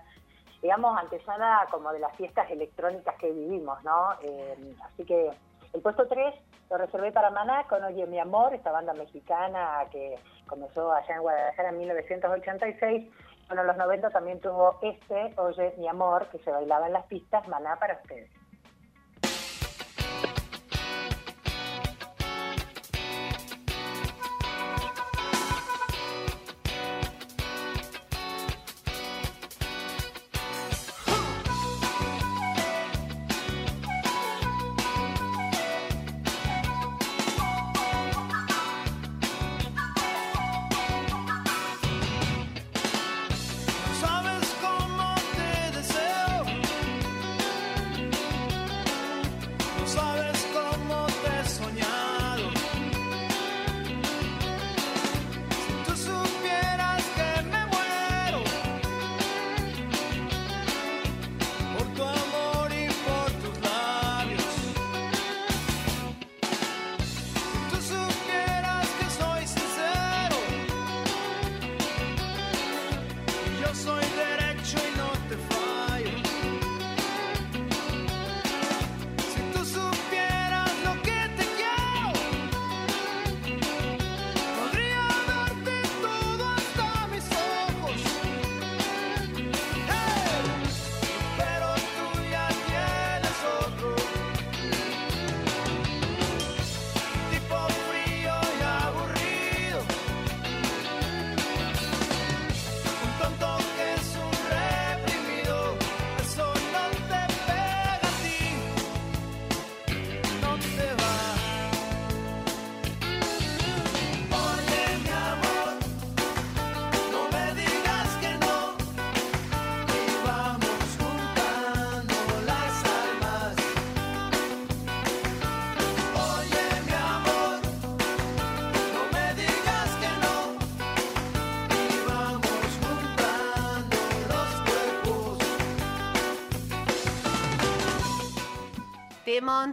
[0.62, 4.14] digamos, antesana como de las fiestas electrónicas que vivimos, ¿no?
[4.22, 5.30] Eh, así que
[5.74, 6.34] el puesto 3
[6.70, 11.20] lo reservé para Maná con Oye Mi Amor, esta banda mexicana que comenzó allá en
[11.20, 13.12] Guadalajara en 1986.
[13.48, 17.04] Bueno, en los 90 también tuvo este, Oye Mi Amor, que se bailaba en las
[17.04, 18.30] pistas, Maná para ustedes.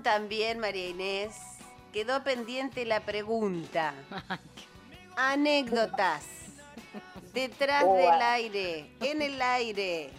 [0.04, 1.34] También, María Inés.
[1.94, 3.94] Quedó pendiente la pregunta.
[5.16, 6.26] Anécdotas.
[7.34, 8.34] Detrás Oh, del ah.
[8.34, 10.10] aire, en el aire.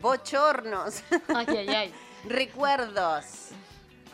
[0.00, 1.02] Bochornos.
[1.34, 1.94] Ay, ay, ay.
[2.26, 3.48] Recuerdos.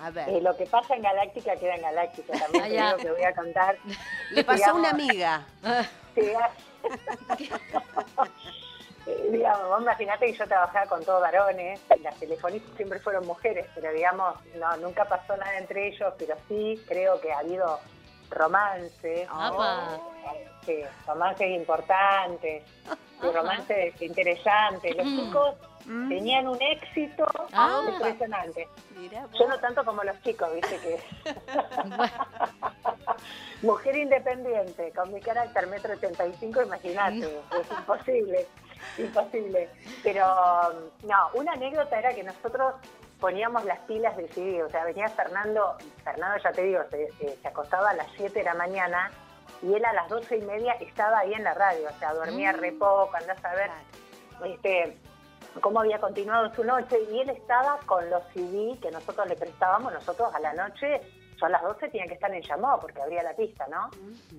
[0.01, 0.43] A Eh, ver.
[0.43, 2.39] lo que pasa en Galáctica queda en Galáctica.
[2.39, 2.87] También Ah, te ya.
[2.87, 3.77] digo que voy a contar.
[4.31, 5.47] Le pasó a una amiga.
[6.15, 6.31] Sí,
[9.07, 13.27] Eh, digamos, vos imaginate que yo trabajaba con todos varones, y las telefonistas siempre fueron
[13.27, 17.81] mujeres, pero digamos, no, nunca pasó nada entre ellos, pero sí creo que ha habido
[18.31, 19.99] romance, Apa.
[20.65, 22.63] sí, romances importantes,
[23.23, 24.97] y romances interesantes.
[24.97, 25.55] Los chicos
[26.09, 27.83] tenían un éxito Ah.
[27.93, 28.69] impresionante.
[28.97, 29.27] Mirá.
[29.39, 31.01] Yo no tanto como los chicos, viste que...
[33.63, 37.19] Mujer independiente, con mi carácter metro 85, imagínate,
[37.61, 38.47] es imposible,
[38.99, 39.69] imposible.
[40.03, 40.25] Pero
[41.05, 42.75] no, una anécdota era que nosotros
[43.21, 47.37] poníamos las pilas de CD, o sea, venía Fernando, Fernando ya te digo, se, se-
[47.37, 49.11] se acostaba a las 7 de la mañana
[49.63, 52.51] y él a las 12 y media estaba ahí en la radio, o sea, dormía
[52.53, 53.71] re poco, andás a ver
[54.45, 54.99] este,
[55.61, 59.93] cómo había continuado su noche y él estaba con los CD que nosotros le prestábamos,
[59.93, 61.01] nosotros a la noche,
[61.37, 63.89] yo a las 12 tenía que estar en llamado porque abría la pista, ¿no?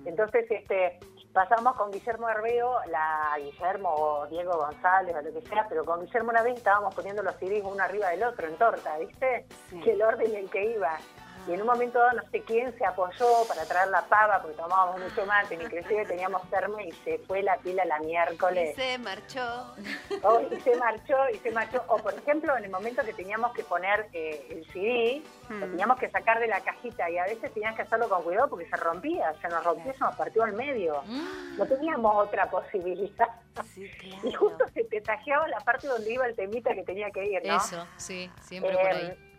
[0.04, 0.98] Entonces, este,
[1.34, 6.00] pasamos con Guillermo Herbeo, la Guillermo o Diego González o lo que sea, pero con
[6.00, 9.44] Guillermo una vez estábamos poniendo los CDs uno arriba del otro en torta, ¿viste?
[9.68, 9.80] Sí.
[9.80, 10.96] Que el orden en el que iba.
[11.46, 14.56] Y en un momento dado no sé quién se apoyó para traer la pava porque
[14.56, 18.74] tomábamos mucho mate, inclusive teníamos terme y se fue la pila la Y miércoles.
[18.76, 19.74] se marchó.
[20.22, 21.82] Oh, y se marchó, y se marchó.
[21.88, 25.70] O por ejemplo, en el momento que teníamos que poner eh, el CD, lo Mm.
[25.72, 28.66] teníamos que sacar de la cajita y a veces tenías que hacerlo con cuidado porque
[28.66, 31.02] se rompía, se nos rompió, se nos partió al medio.
[31.06, 31.58] Mm.
[31.58, 33.28] No teníamos otra posibilidad.
[33.74, 33.90] Sí,
[34.22, 37.42] Y justo se te tajeaba la parte donde iba el temita que tenía que ir,
[37.46, 37.56] ¿no?
[37.56, 39.33] Eso, sí, siempre por ahí.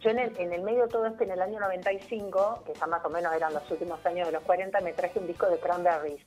[0.00, 2.86] Yo en el, en el medio de todo esto, en el año 95, que ya
[2.86, 5.58] más o menos eran los últimos años de los 40, me traje un disco de
[5.58, 6.20] Cranberries.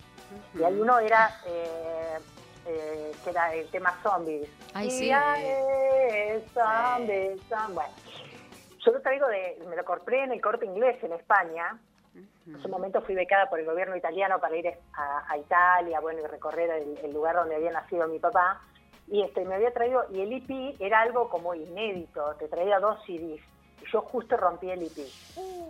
[0.56, 2.18] Y hay uno era eh,
[2.66, 4.50] eh, que era el tema zombies.
[4.74, 5.06] Ay, sí.
[5.08, 7.94] Y hay zombies, zom- Bueno,
[8.86, 11.78] yo lo traigo de, me lo compré en el corte inglés en España.
[12.46, 16.20] En su momento fui becada por el gobierno italiano para ir a, a Italia, bueno,
[16.22, 18.62] y recorrer el, el lugar donde había nacido mi papá.
[19.08, 22.98] Y este, me había traído, y el EP era algo como inédito, te traía dos
[23.06, 23.42] CDs.
[23.82, 24.98] Y yo justo rompí el EP.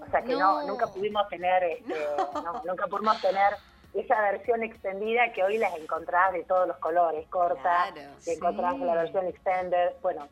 [0.02, 0.68] O sea que no, No.
[0.68, 1.96] nunca pudimos tener, este,
[2.44, 3.54] no, nunca pudimos tener
[3.96, 8.76] esa versión extendida que hoy las encontrás de todos los colores, cortas, Claro, que encontrás
[8.76, 8.82] sí.
[8.84, 10.28] la versión extended, bueno,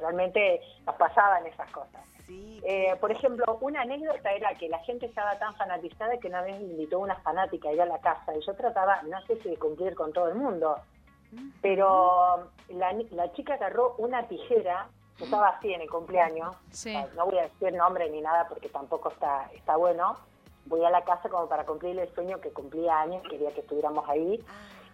[0.00, 2.02] realmente nos pasaban esas cosas.
[2.26, 2.60] Sí.
[2.64, 6.56] Eh, por ejemplo, una anécdota era que la gente estaba tan fanatizada que una vez
[6.60, 9.50] me invitó una fanática a ir a la casa y yo trataba, no sé si
[9.50, 10.76] de cumplir con todo el mundo,
[11.60, 14.88] pero la, la chica agarró una tijera,
[15.18, 16.96] yo estaba así en el cumpleaños, Sí.
[17.16, 20.16] no voy a decir nombre ni nada porque tampoco está, está bueno,
[20.66, 24.08] voy a la casa como para cumplir el sueño que cumplía años, quería que estuviéramos
[24.08, 24.44] ahí,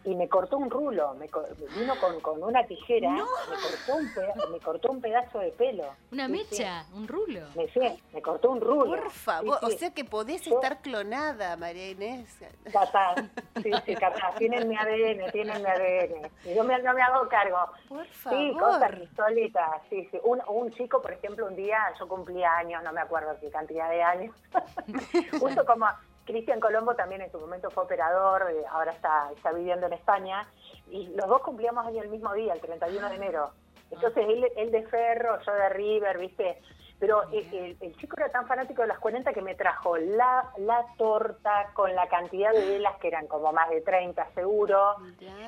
[0.05, 1.45] y me cortó un rulo, me co-
[1.77, 5.85] vino con, con una tijera, me, cortó un peda- me cortó un pedazo de pelo.
[6.13, 6.57] Una Sí, sí.
[6.59, 7.41] mecha, un rulo.
[7.55, 7.81] Me, sí,
[8.13, 8.85] me cortó un rulo.
[9.01, 12.37] Por favor, o sea que podés Yo- estar clonada, María Inés.
[12.73, 13.15] Capaz,
[13.63, 14.35] sí, sí, capaz.
[14.37, 16.31] Tienen mi ADN, tienen mi ADN.
[16.45, 17.59] Y yo me- no me hago cargo.
[17.89, 18.99] Por Sí, cosas favor.
[18.99, 20.19] insólitas, sí, sí.
[20.23, 23.89] Un, un chico, por ejemplo, un día, yo cumplía años, no me acuerdo qué cantidad
[23.89, 24.37] de años.
[25.41, 25.87] Justo como
[26.25, 30.47] Cristian Colombo también en su momento fue operador, eh, ahora está, está viviendo en España,
[30.91, 33.51] y los dos cumplíamos año el mismo día, el 31 de enero.
[33.91, 36.61] Entonces él, él de Ferro, yo de River, ¿viste?
[37.01, 40.87] Pero el, el- chico era tan fanático de las 40 que me trajo la, la
[40.97, 44.97] torta con la cantidad de velas que eran como más de 30 seguro,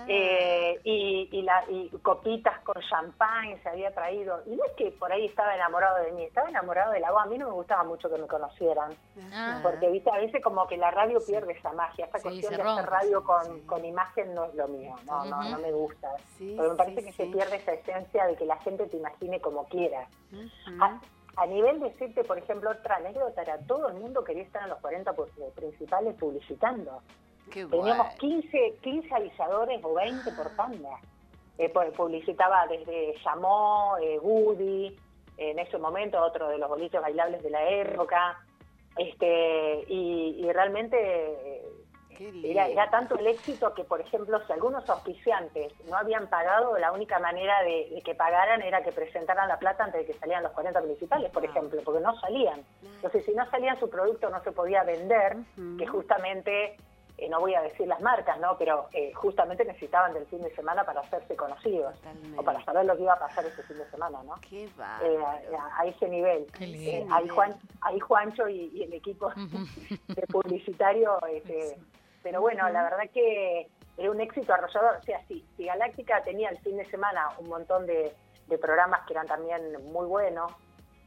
[0.08, 4.42] eh, y, y, la, y copitas con champán se había traído.
[4.46, 7.22] Y no es que por ahí estaba enamorado de mí, estaba enamorado de la voz.
[7.22, 8.94] A mí no me gustaba mucho que me conocieran,
[9.32, 9.60] Ah.
[9.62, 12.06] porque viste a veces como que la radio pierde esa magia.
[12.06, 13.62] Esta Sí, cuestión de hacer radio con, sí.
[13.66, 16.08] con imagen no es lo mío, no, no, no me gusta.
[16.36, 19.40] Sí, Porque me parece que se pierde esa esencia de que la gente te imagine
[19.40, 20.06] como quiera.
[20.80, 21.00] A,
[21.36, 24.70] a nivel de decirte, por ejemplo, otra anécdota era todo el mundo quería estar en
[24.70, 27.02] los 40 pu- eh, principales publicitando.
[27.52, 28.18] Qué Teníamos guay.
[28.18, 30.90] 15, 15 avisadores o 20 por tanda.
[31.58, 34.96] Eh, pu- publicitaba desde Llamó, eh, Woody,
[35.38, 38.38] en ese momento otro de los bolitos bailables de la época.
[38.96, 41.62] Este, y, y realmente eh.
[42.44, 46.92] Era, era tanto el éxito que, por ejemplo, si algunos auspiciantes no habían pagado, la
[46.92, 50.42] única manera de, de que pagaran era que presentaran la plata antes de que salieran
[50.44, 51.46] los 40 municipales, por Ah.
[51.50, 52.60] ejemplo, porque no salían.
[52.82, 55.36] Entonces, si no salían, su producto no se podía vender,
[55.78, 56.76] que justamente,
[57.18, 58.56] eh, no voy a decir las marcas, ¿no?
[58.58, 62.38] Pero eh, justamente necesitaban del fin de semana para hacerse conocidos, Totalmente.
[62.38, 64.34] o para saber lo que iba a pasar ese fin de semana, ¿no?
[64.48, 65.18] Qué Eh,
[65.58, 66.46] a, a ese nivel.
[66.58, 67.14] Qué Eh, lindo.
[67.14, 69.30] ahí, Juan, ahí Juancho y, y el equipo
[70.08, 71.78] de publicitario, este,
[72.26, 74.96] pero bueno, la verdad que era un éxito arrollador.
[74.96, 78.12] O sea, si, si Galáctica tenía el fin de semana un montón de,
[78.48, 79.62] de programas que eran también
[79.92, 80.50] muy buenos,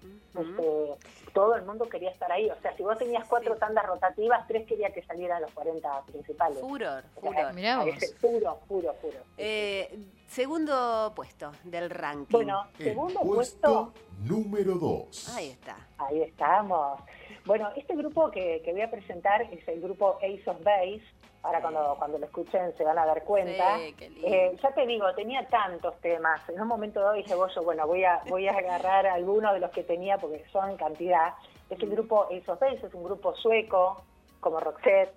[0.04, 0.96] este,
[1.34, 2.50] todo el mundo quería estar ahí.
[2.50, 3.60] O sea, si vos tenías cuatro Sí.
[3.60, 6.60] tandas rotativas, tres querían que salieran los 40 principales.
[6.60, 7.54] Furor, O sea, furor.
[7.54, 7.96] Mirá a vos.
[7.98, 9.18] ese- Puro, puro, puro.
[9.38, 12.32] Eh, segundo puesto del ranking.
[12.32, 15.36] Bueno, segundo puesto puesto número 2.
[15.36, 15.76] Ahí está.
[15.98, 17.00] Ahí estamos.
[17.46, 21.02] Bueno, este grupo que, que voy a presentar es el grupo Ace of Base.
[21.42, 23.78] Ahora cuando, cuando lo escuchen se van a dar cuenta.
[23.78, 24.28] Sí, qué lindo.
[24.28, 26.48] Eh, ya te digo, tenía tantos temas.
[26.50, 29.72] En un momento dado dije, Bollo, bueno, voy a, voy a agarrar algunos de los
[29.72, 31.34] que tenía porque son cantidad.
[31.70, 34.04] Es el grupo Ace of Base, es un grupo sueco,
[34.40, 35.14] como Roxette.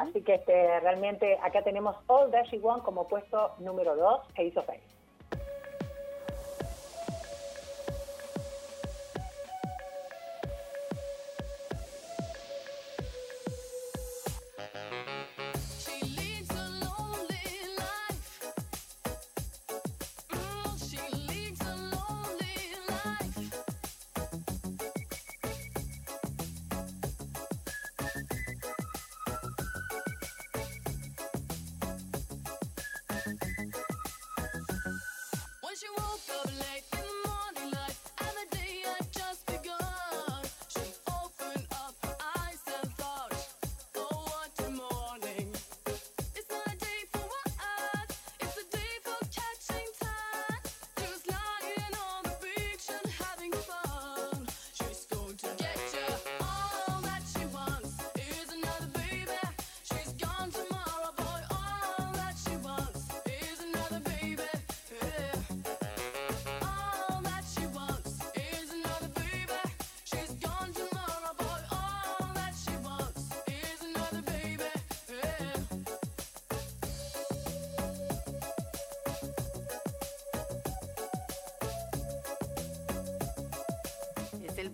[0.00, 4.52] Así que este, realmente acá tenemos All That She Want como puesto número 2, Ace
[4.56, 4.82] of Base.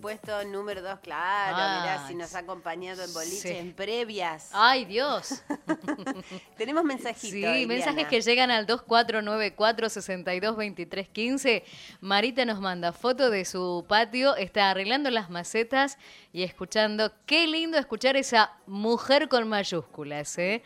[0.01, 1.55] Puesto número dos, claro.
[1.57, 3.55] Ah, mirá, si nos ha acompañado en boliche, sí.
[3.55, 4.49] en previas.
[4.51, 5.43] Ay, Dios.
[6.57, 7.55] Tenemos mensajitos.
[7.55, 11.63] Sí, mensajes que llegan al 2494-622315.
[12.01, 15.97] Marita nos manda foto de su patio, está arreglando las macetas
[16.33, 17.13] y escuchando.
[17.25, 20.61] Qué lindo escuchar esa mujer con mayúsculas, ¿eh?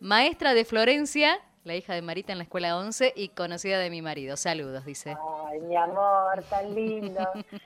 [0.00, 4.00] Maestra de Florencia, la hija de Marita en la escuela 11 y conocida de mi
[4.00, 4.36] marido.
[4.36, 5.10] Saludos, dice.
[5.10, 5.16] Ay,
[5.60, 7.20] mi amor, tan lindo.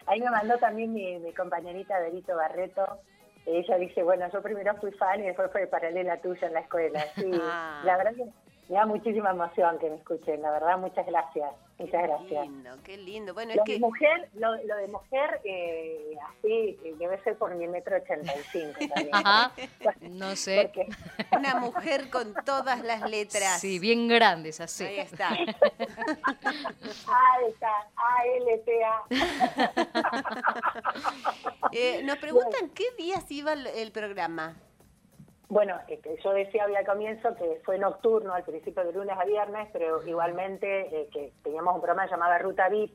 [0.06, 2.98] Ahí me mandó también mi, mi compañerita Berito Barreto.
[3.46, 7.00] Ella dice, bueno, yo primero fui fan y después fue paralela tuya en la escuela.
[7.16, 7.82] Sí, Ah.
[7.84, 8.24] la verdad que
[8.68, 10.40] me da muchísima emoción que me escuchen.
[10.42, 11.50] La verdad, muchas gracias.
[11.82, 12.46] Muchas Qué gracias.
[12.46, 13.34] lindo, qué lindo.
[13.34, 17.36] Bueno, Lo es de que mujer, lo, lo de mujer, eh, así, eh, debe ser
[17.36, 19.08] por mi metro ochenta y cinco también.
[19.12, 19.52] Ajá,
[20.00, 20.70] no sé.
[21.36, 23.60] Una mujer con todas las letras.
[23.60, 24.84] Sí, bien grandes, así.
[24.84, 25.28] Ahí está.
[27.08, 29.04] alta, ALTA.
[31.72, 34.56] Eh, nos preguntan qué días iba el, el programa.
[35.52, 35.78] Bueno,
[36.24, 40.02] yo decía hoy al comienzo que fue nocturno al principio de lunes a viernes, pero
[40.02, 42.90] igualmente eh, que teníamos un programa llamado Ruta VIP,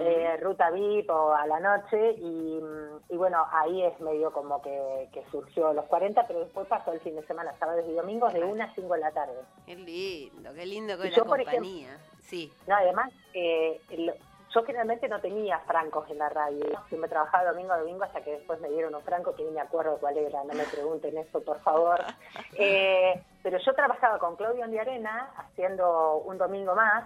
[0.00, 4.60] eh, Ruta VIP o a la noche, y, mm, y bueno, ahí es medio como
[4.60, 8.32] que, que surgió los 40, pero después pasó el fin de semana, sábados y domingos,
[8.34, 9.34] de 1 a 5 de la tarde.
[9.64, 11.96] Qué lindo, qué lindo con Y la yo, por ejemplo- compañía.
[12.24, 12.52] Sí.
[12.66, 14.14] No, además, eh, lo-
[14.54, 16.64] yo generalmente no tenía francos en la radio.
[16.88, 19.60] Siempre trabajaba domingo a domingo hasta que después me dieron un franco que ni me
[19.60, 20.44] acuerdo cuál era.
[20.44, 22.00] No me pregunten eso, por favor.
[22.56, 27.04] Eh, pero yo trabajaba con Claudio Arena haciendo un domingo más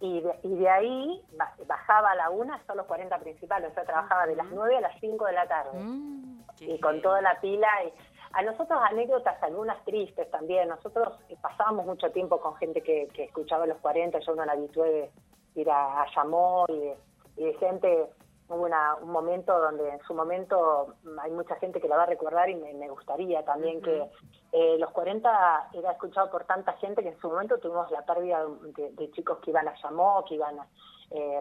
[0.00, 3.70] y de, y de ahí ba- bajaba a la una hasta los 40 principales.
[3.70, 7.02] O sea, trabajaba de las 9 a las 5 de la tarde Mm, y con
[7.02, 7.68] toda la pila.
[7.84, 7.92] Y
[8.32, 10.68] a nosotros anécdotas, algunas tristes también.
[10.68, 14.18] Nosotros eh, pasábamos mucho tiempo con gente que, que escuchaba los 40.
[14.20, 15.10] Yo no la habitué
[15.54, 16.96] ir a, a Yamó y de,
[17.36, 18.06] y de gente.
[18.46, 22.02] Hubo una- un momento donde en su momento mm, hay mucha gente que la va
[22.02, 24.06] a recordar y me, me gustaría también que
[24.52, 28.44] eh, los 40 era escuchado por tanta gente que en su momento tuvimos la pérdida
[28.76, 30.66] de, de chicos que iban a Yamó, que iban, a-
[31.10, 31.40] eh,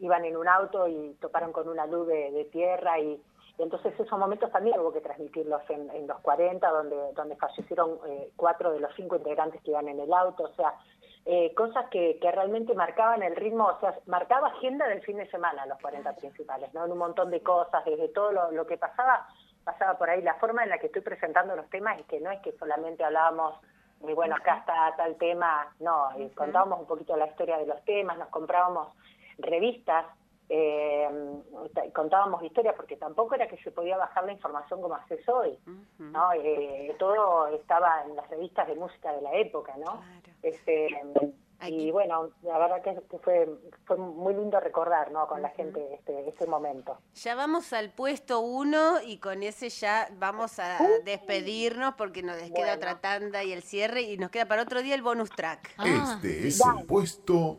[0.00, 3.22] iban en un auto y toparon con una luz de, de tierra y,
[3.58, 7.98] y entonces esos momentos también hubo que transmitirlos en, en los 40, donde, donde fallecieron
[8.08, 10.74] eh, cuatro de los cinco integrantes que iban en el auto, o sea,
[11.24, 15.30] eh, cosas que, que realmente marcaban el ritmo, o sea, marcaba agenda del fin de
[15.30, 16.84] semana los 40 principales, ¿no?
[16.84, 19.28] En un montón de cosas, desde todo lo, lo que pasaba,
[19.62, 20.20] pasaba por ahí.
[20.22, 23.04] La forma en la que estoy presentando los temas es que no es que solamente
[23.04, 23.54] hablábamos,
[24.00, 27.80] y bueno, acá está tal tema, no, y contábamos un poquito la historia de los
[27.84, 28.88] temas, nos comprábamos
[29.38, 30.06] revistas,
[30.48, 31.08] eh,
[31.94, 35.58] contábamos historias, porque tampoco era que se podía bajar la información como haces hoy.
[35.98, 36.32] ¿no?
[36.34, 40.00] Eh, todo estaba en las revistas de música de la época, ¿no?
[40.00, 40.36] Claro.
[40.42, 40.88] Este,
[41.60, 43.48] Aquí- y bueno, la verdad que, que fue,
[43.84, 45.28] fue muy lindo recordar, ¿no?
[45.28, 46.98] Con la gente este, este momento.
[47.14, 51.04] Ya vamos al puesto uno y con ese ya vamos a Uh.
[51.04, 52.72] despedirnos porque nos queda Bueno.
[52.74, 55.72] otra tanda y el cierre y nos queda para otro día el bonus track.
[55.78, 55.84] Ah,
[56.16, 57.58] Este es el puesto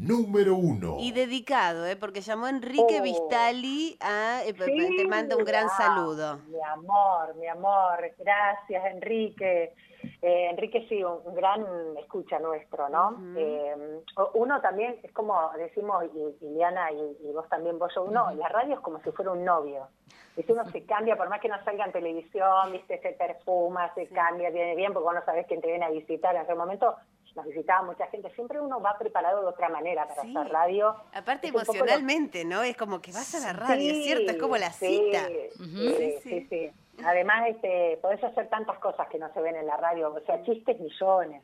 [0.00, 0.96] número uno.
[0.98, 1.96] Y dedicado, ¿eh?
[1.96, 3.02] porque llamó Enrique Oh.
[3.02, 6.38] Vistali, a, eh, Sí, te manda un gran ah, saludo.
[6.48, 9.74] Mi amor, mi amor, gracias Enrique.
[10.22, 11.64] Eh, Enrique sí, un, un gran
[11.98, 13.16] escucha nuestro, ¿no?
[13.36, 14.00] Eh,
[14.34, 18.74] uno también, es como decimos, y, Iliana y, y vos también, vos, uno, la radio
[18.74, 19.88] es como si fuera un novio.
[20.36, 23.92] Y si uno se cambia, por más que no salga en televisión, viste, se perfuma,
[23.94, 26.34] se cambia, viene bien, porque vos no sabés quién te viene a visitar.
[26.34, 26.96] En ese momento
[27.36, 28.30] nos visitaba mucha gente.
[28.34, 30.34] Siempre uno va preparado de otra manera para Sí.
[30.36, 30.94] hacer radio.
[31.12, 32.62] Aparte Es lo- emocionalmente, ¿no?
[32.62, 35.26] Es como que vas a la radio, es cierto, es como la sí, cita.
[35.26, 36.46] Sí, Sí, sí, sí.
[36.50, 36.70] sí.
[37.04, 40.42] Además, este, podés hacer tantas cosas que no se ven en la radio, o sea,
[40.42, 41.42] chistes millones.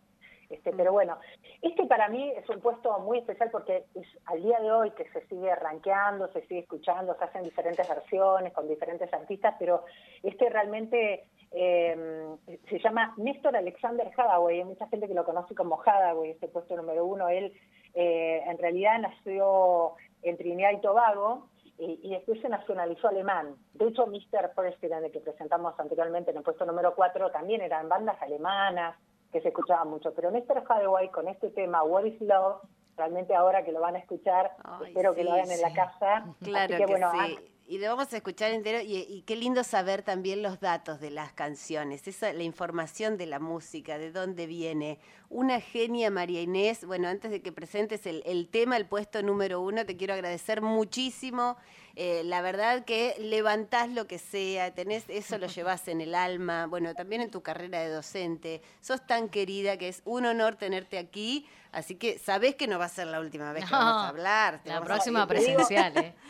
[0.49, 1.19] Este, pero bueno,
[1.61, 5.09] este para mí es un puesto muy especial porque es al día de hoy que
[5.11, 9.85] se sigue rankeando, se sigue escuchando, se hacen diferentes versiones con diferentes artistas, pero
[10.23, 11.25] este realmente
[11.59, 12.37] eh,
[12.69, 16.77] se llama Néstor Alexander Hathaway, hay mucha gente que lo conoce como Hathaway, este puesto
[16.77, 17.51] número uno, él
[17.95, 21.49] eh, en realidad nació en Trinidad y Tobago,
[21.79, 23.57] y, y después se nacionalizó alemán.
[23.73, 24.53] De hecho, Mr.
[24.55, 28.97] President, el que presentamos anteriormente en el puesto número 4, también eran bandas alemanas
[29.33, 30.13] que se escuchaban mucho.
[30.15, 30.63] Pero Mr.
[30.69, 32.61] Hathaway con este tema, What is Love,
[32.99, 36.27] realmente ahora que lo van a escuchar, Ay, espero que lo hagan en la casa.
[36.43, 37.56] Claro Así que, bueno, sí.
[37.69, 41.11] Y lo vamos a escuchar entero y, y qué lindo saber también los datos de
[41.11, 45.01] las canciones, esa, la información de la música, de dónde viene.
[45.31, 46.85] Una genia, María Inés.
[46.85, 50.61] Bueno, antes de que presentes el, el tema, el puesto número uno, te quiero agradecer
[50.63, 51.57] muchísimo.
[51.97, 56.67] Eh, la verdad que levantás lo que sea, tenés, eso lo llevas en el alma,
[56.67, 58.63] bueno, también en tu carrera de docente.
[58.81, 62.85] Sos tan querida que es un honor tenerte aquí, así que sabés que no va
[62.85, 64.63] a ser la última vez que No, vamos a hablar.
[64.63, 66.15] te La a- próxima presencial, ¿eh?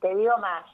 [0.00, 0.64] Te digo más,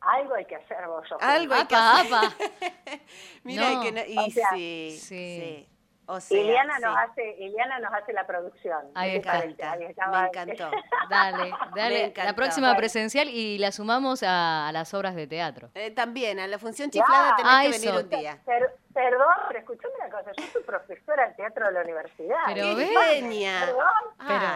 [0.00, 1.04] algo hay que hacer vos.
[1.10, 2.12] yo Algo hay que Apa, hacer.
[2.14, 2.34] apa.
[3.44, 3.82] Mira, No.
[3.82, 5.06] que no- y O sea, sí, sí.
[5.40, 5.68] sí.
[6.08, 6.82] O sea, Iliana sí.
[6.84, 8.78] nos hace, Iliana nos hace la producción.
[8.94, 9.32] Ahí está.
[9.40, 10.70] ahí Me encantó.
[11.10, 12.12] Dale, dale.
[12.16, 12.78] La próxima Bueno.
[12.78, 15.70] presencial y la sumamos a, a las obras de teatro.
[15.74, 17.00] Eh, también, a la función Ya.
[17.02, 17.80] chiflada tenés Ah, que eso.
[17.92, 18.38] venir un día.
[18.46, 22.38] Per- perdón, pero escúchame una cosa, yo soy profesora de teatro de la universidad.
[22.46, 22.86] Pero ¡Qué ve.
[22.86, 23.60] genia!
[23.66, 23.84] Perdón.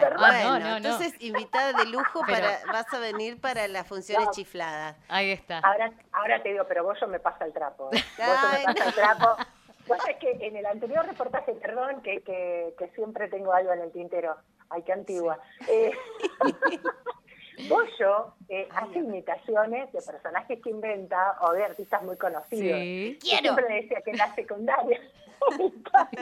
[0.01, 0.77] Pero- Ay, ah, bueno, no, no, no.
[0.79, 4.33] entonces invitada de lujo Pero- para vas a venir para las funciones No.
[4.33, 4.97] chifladas.
[5.11, 5.59] Ahí está.
[5.59, 7.91] Ahora, ahora te digo, pero vos yo me pasa el trapo.
[7.93, 8.03] ¿eh?
[8.19, 9.37] Vos yo me pasa el trapo.
[9.87, 13.81] Vos sabés que en el anterior reportaje, perdón, que, que, que siempre tengo algo en
[13.83, 14.37] el tintero.
[14.71, 15.39] Ay, qué antigua.
[15.69, 15.91] Eh,
[17.69, 22.79] Bollo eh, hace imitaciones de personajes que inventa o de artistas muy conocidos.
[22.81, 23.19] Sí.
[23.23, 25.01] Yo Siempre le decía que en la secundaria.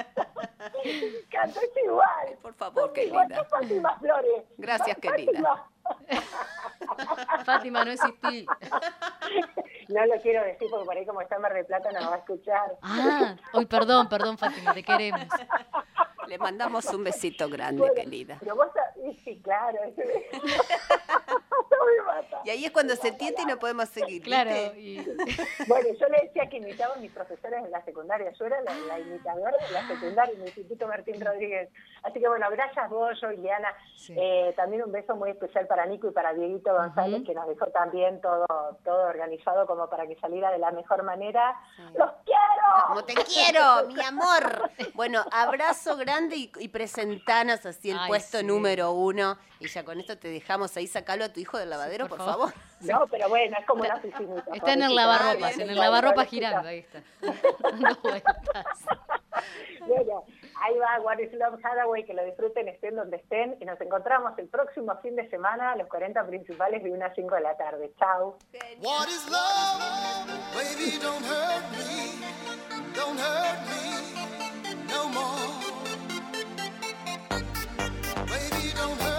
[0.84, 2.38] encanta, es igual.
[2.42, 3.42] Por favor, Sos qué igual linda.
[3.42, 4.44] que Fátima Flores.
[4.56, 5.16] Gracias, Fátima.
[5.16, 5.66] querida.
[7.44, 8.46] Fátima, no existí.
[9.88, 12.06] No lo quiero decir porque por ahí como está en Mar del Plata no me
[12.06, 12.76] va a escuchar.
[12.82, 15.22] Ah, hoy perdón, perdón, Fátima, te queremos.
[16.28, 18.36] Le mandamos un besito grande, Bueno, querida.
[18.40, 18.68] Pero vos
[19.08, 19.78] sabés, sí, claro.
[20.32, 22.40] no me mata.
[22.44, 24.22] Y ahí es cuando se tiente y no podemos seguir.
[24.22, 24.80] Claro, ¿viste?
[24.80, 24.98] y
[25.68, 28.32] Bueno, yo le decía que imitaba a mis profesores en la secundaria.
[28.32, 31.68] Yo era la, la imitadora de la secundaria en el Instituto Martín Rodríguez.
[32.02, 33.74] Así que bueno, gracias vos, yo, Ileana.
[33.96, 34.14] Sí.
[34.16, 37.66] Eh, también un beso muy especial para Nico y para Dieguito González, que nos dejó
[37.66, 38.46] también todo,
[38.84, 41.54] todo organizado como para que saliera de la mejor manera.
[41.94, 42.86] ¡Los quiero!
[42.88, 44.70] Como te quiero, mi amor.
[44.94, 48.44] Bueno, abrazo grande y, y presentanos así el Ay, puesto sí.
[48.46, 49.36] número uno.
[49.60, 52.18] Y ya con esto te dejamos ahí, sacalo a tu hijo al lavadero, sí, por,
[52.18, 52.52] por, favor.
[52.80, 54.44] No, pero bueno, es como está, una.
[54.54, 57.02] Está en el lavarropas, en el lavarropas girando, ahí está.
[57.62, 58.36] Dando vueltas.
[59.86, 60.24] Bueno,
[60.60, 64.36] ahí va What is Love Hathaway, que lo disfruten, estén donde estén, y nos encontramos
[64.36, 67.56] el próximo fin de semana a los 40 principales de 1 a 5 de la
[67.56, 67.90] tarde.
[67.98, 68.36] Chau.
[68.80, 70.28] What is love?
[70.52, 72.18] Baby, don't hurt me,
[72.94, 74.08] don't hurt me
[74.88, 75.38] no more.
[78.26, 79.17] Baby, don't hurt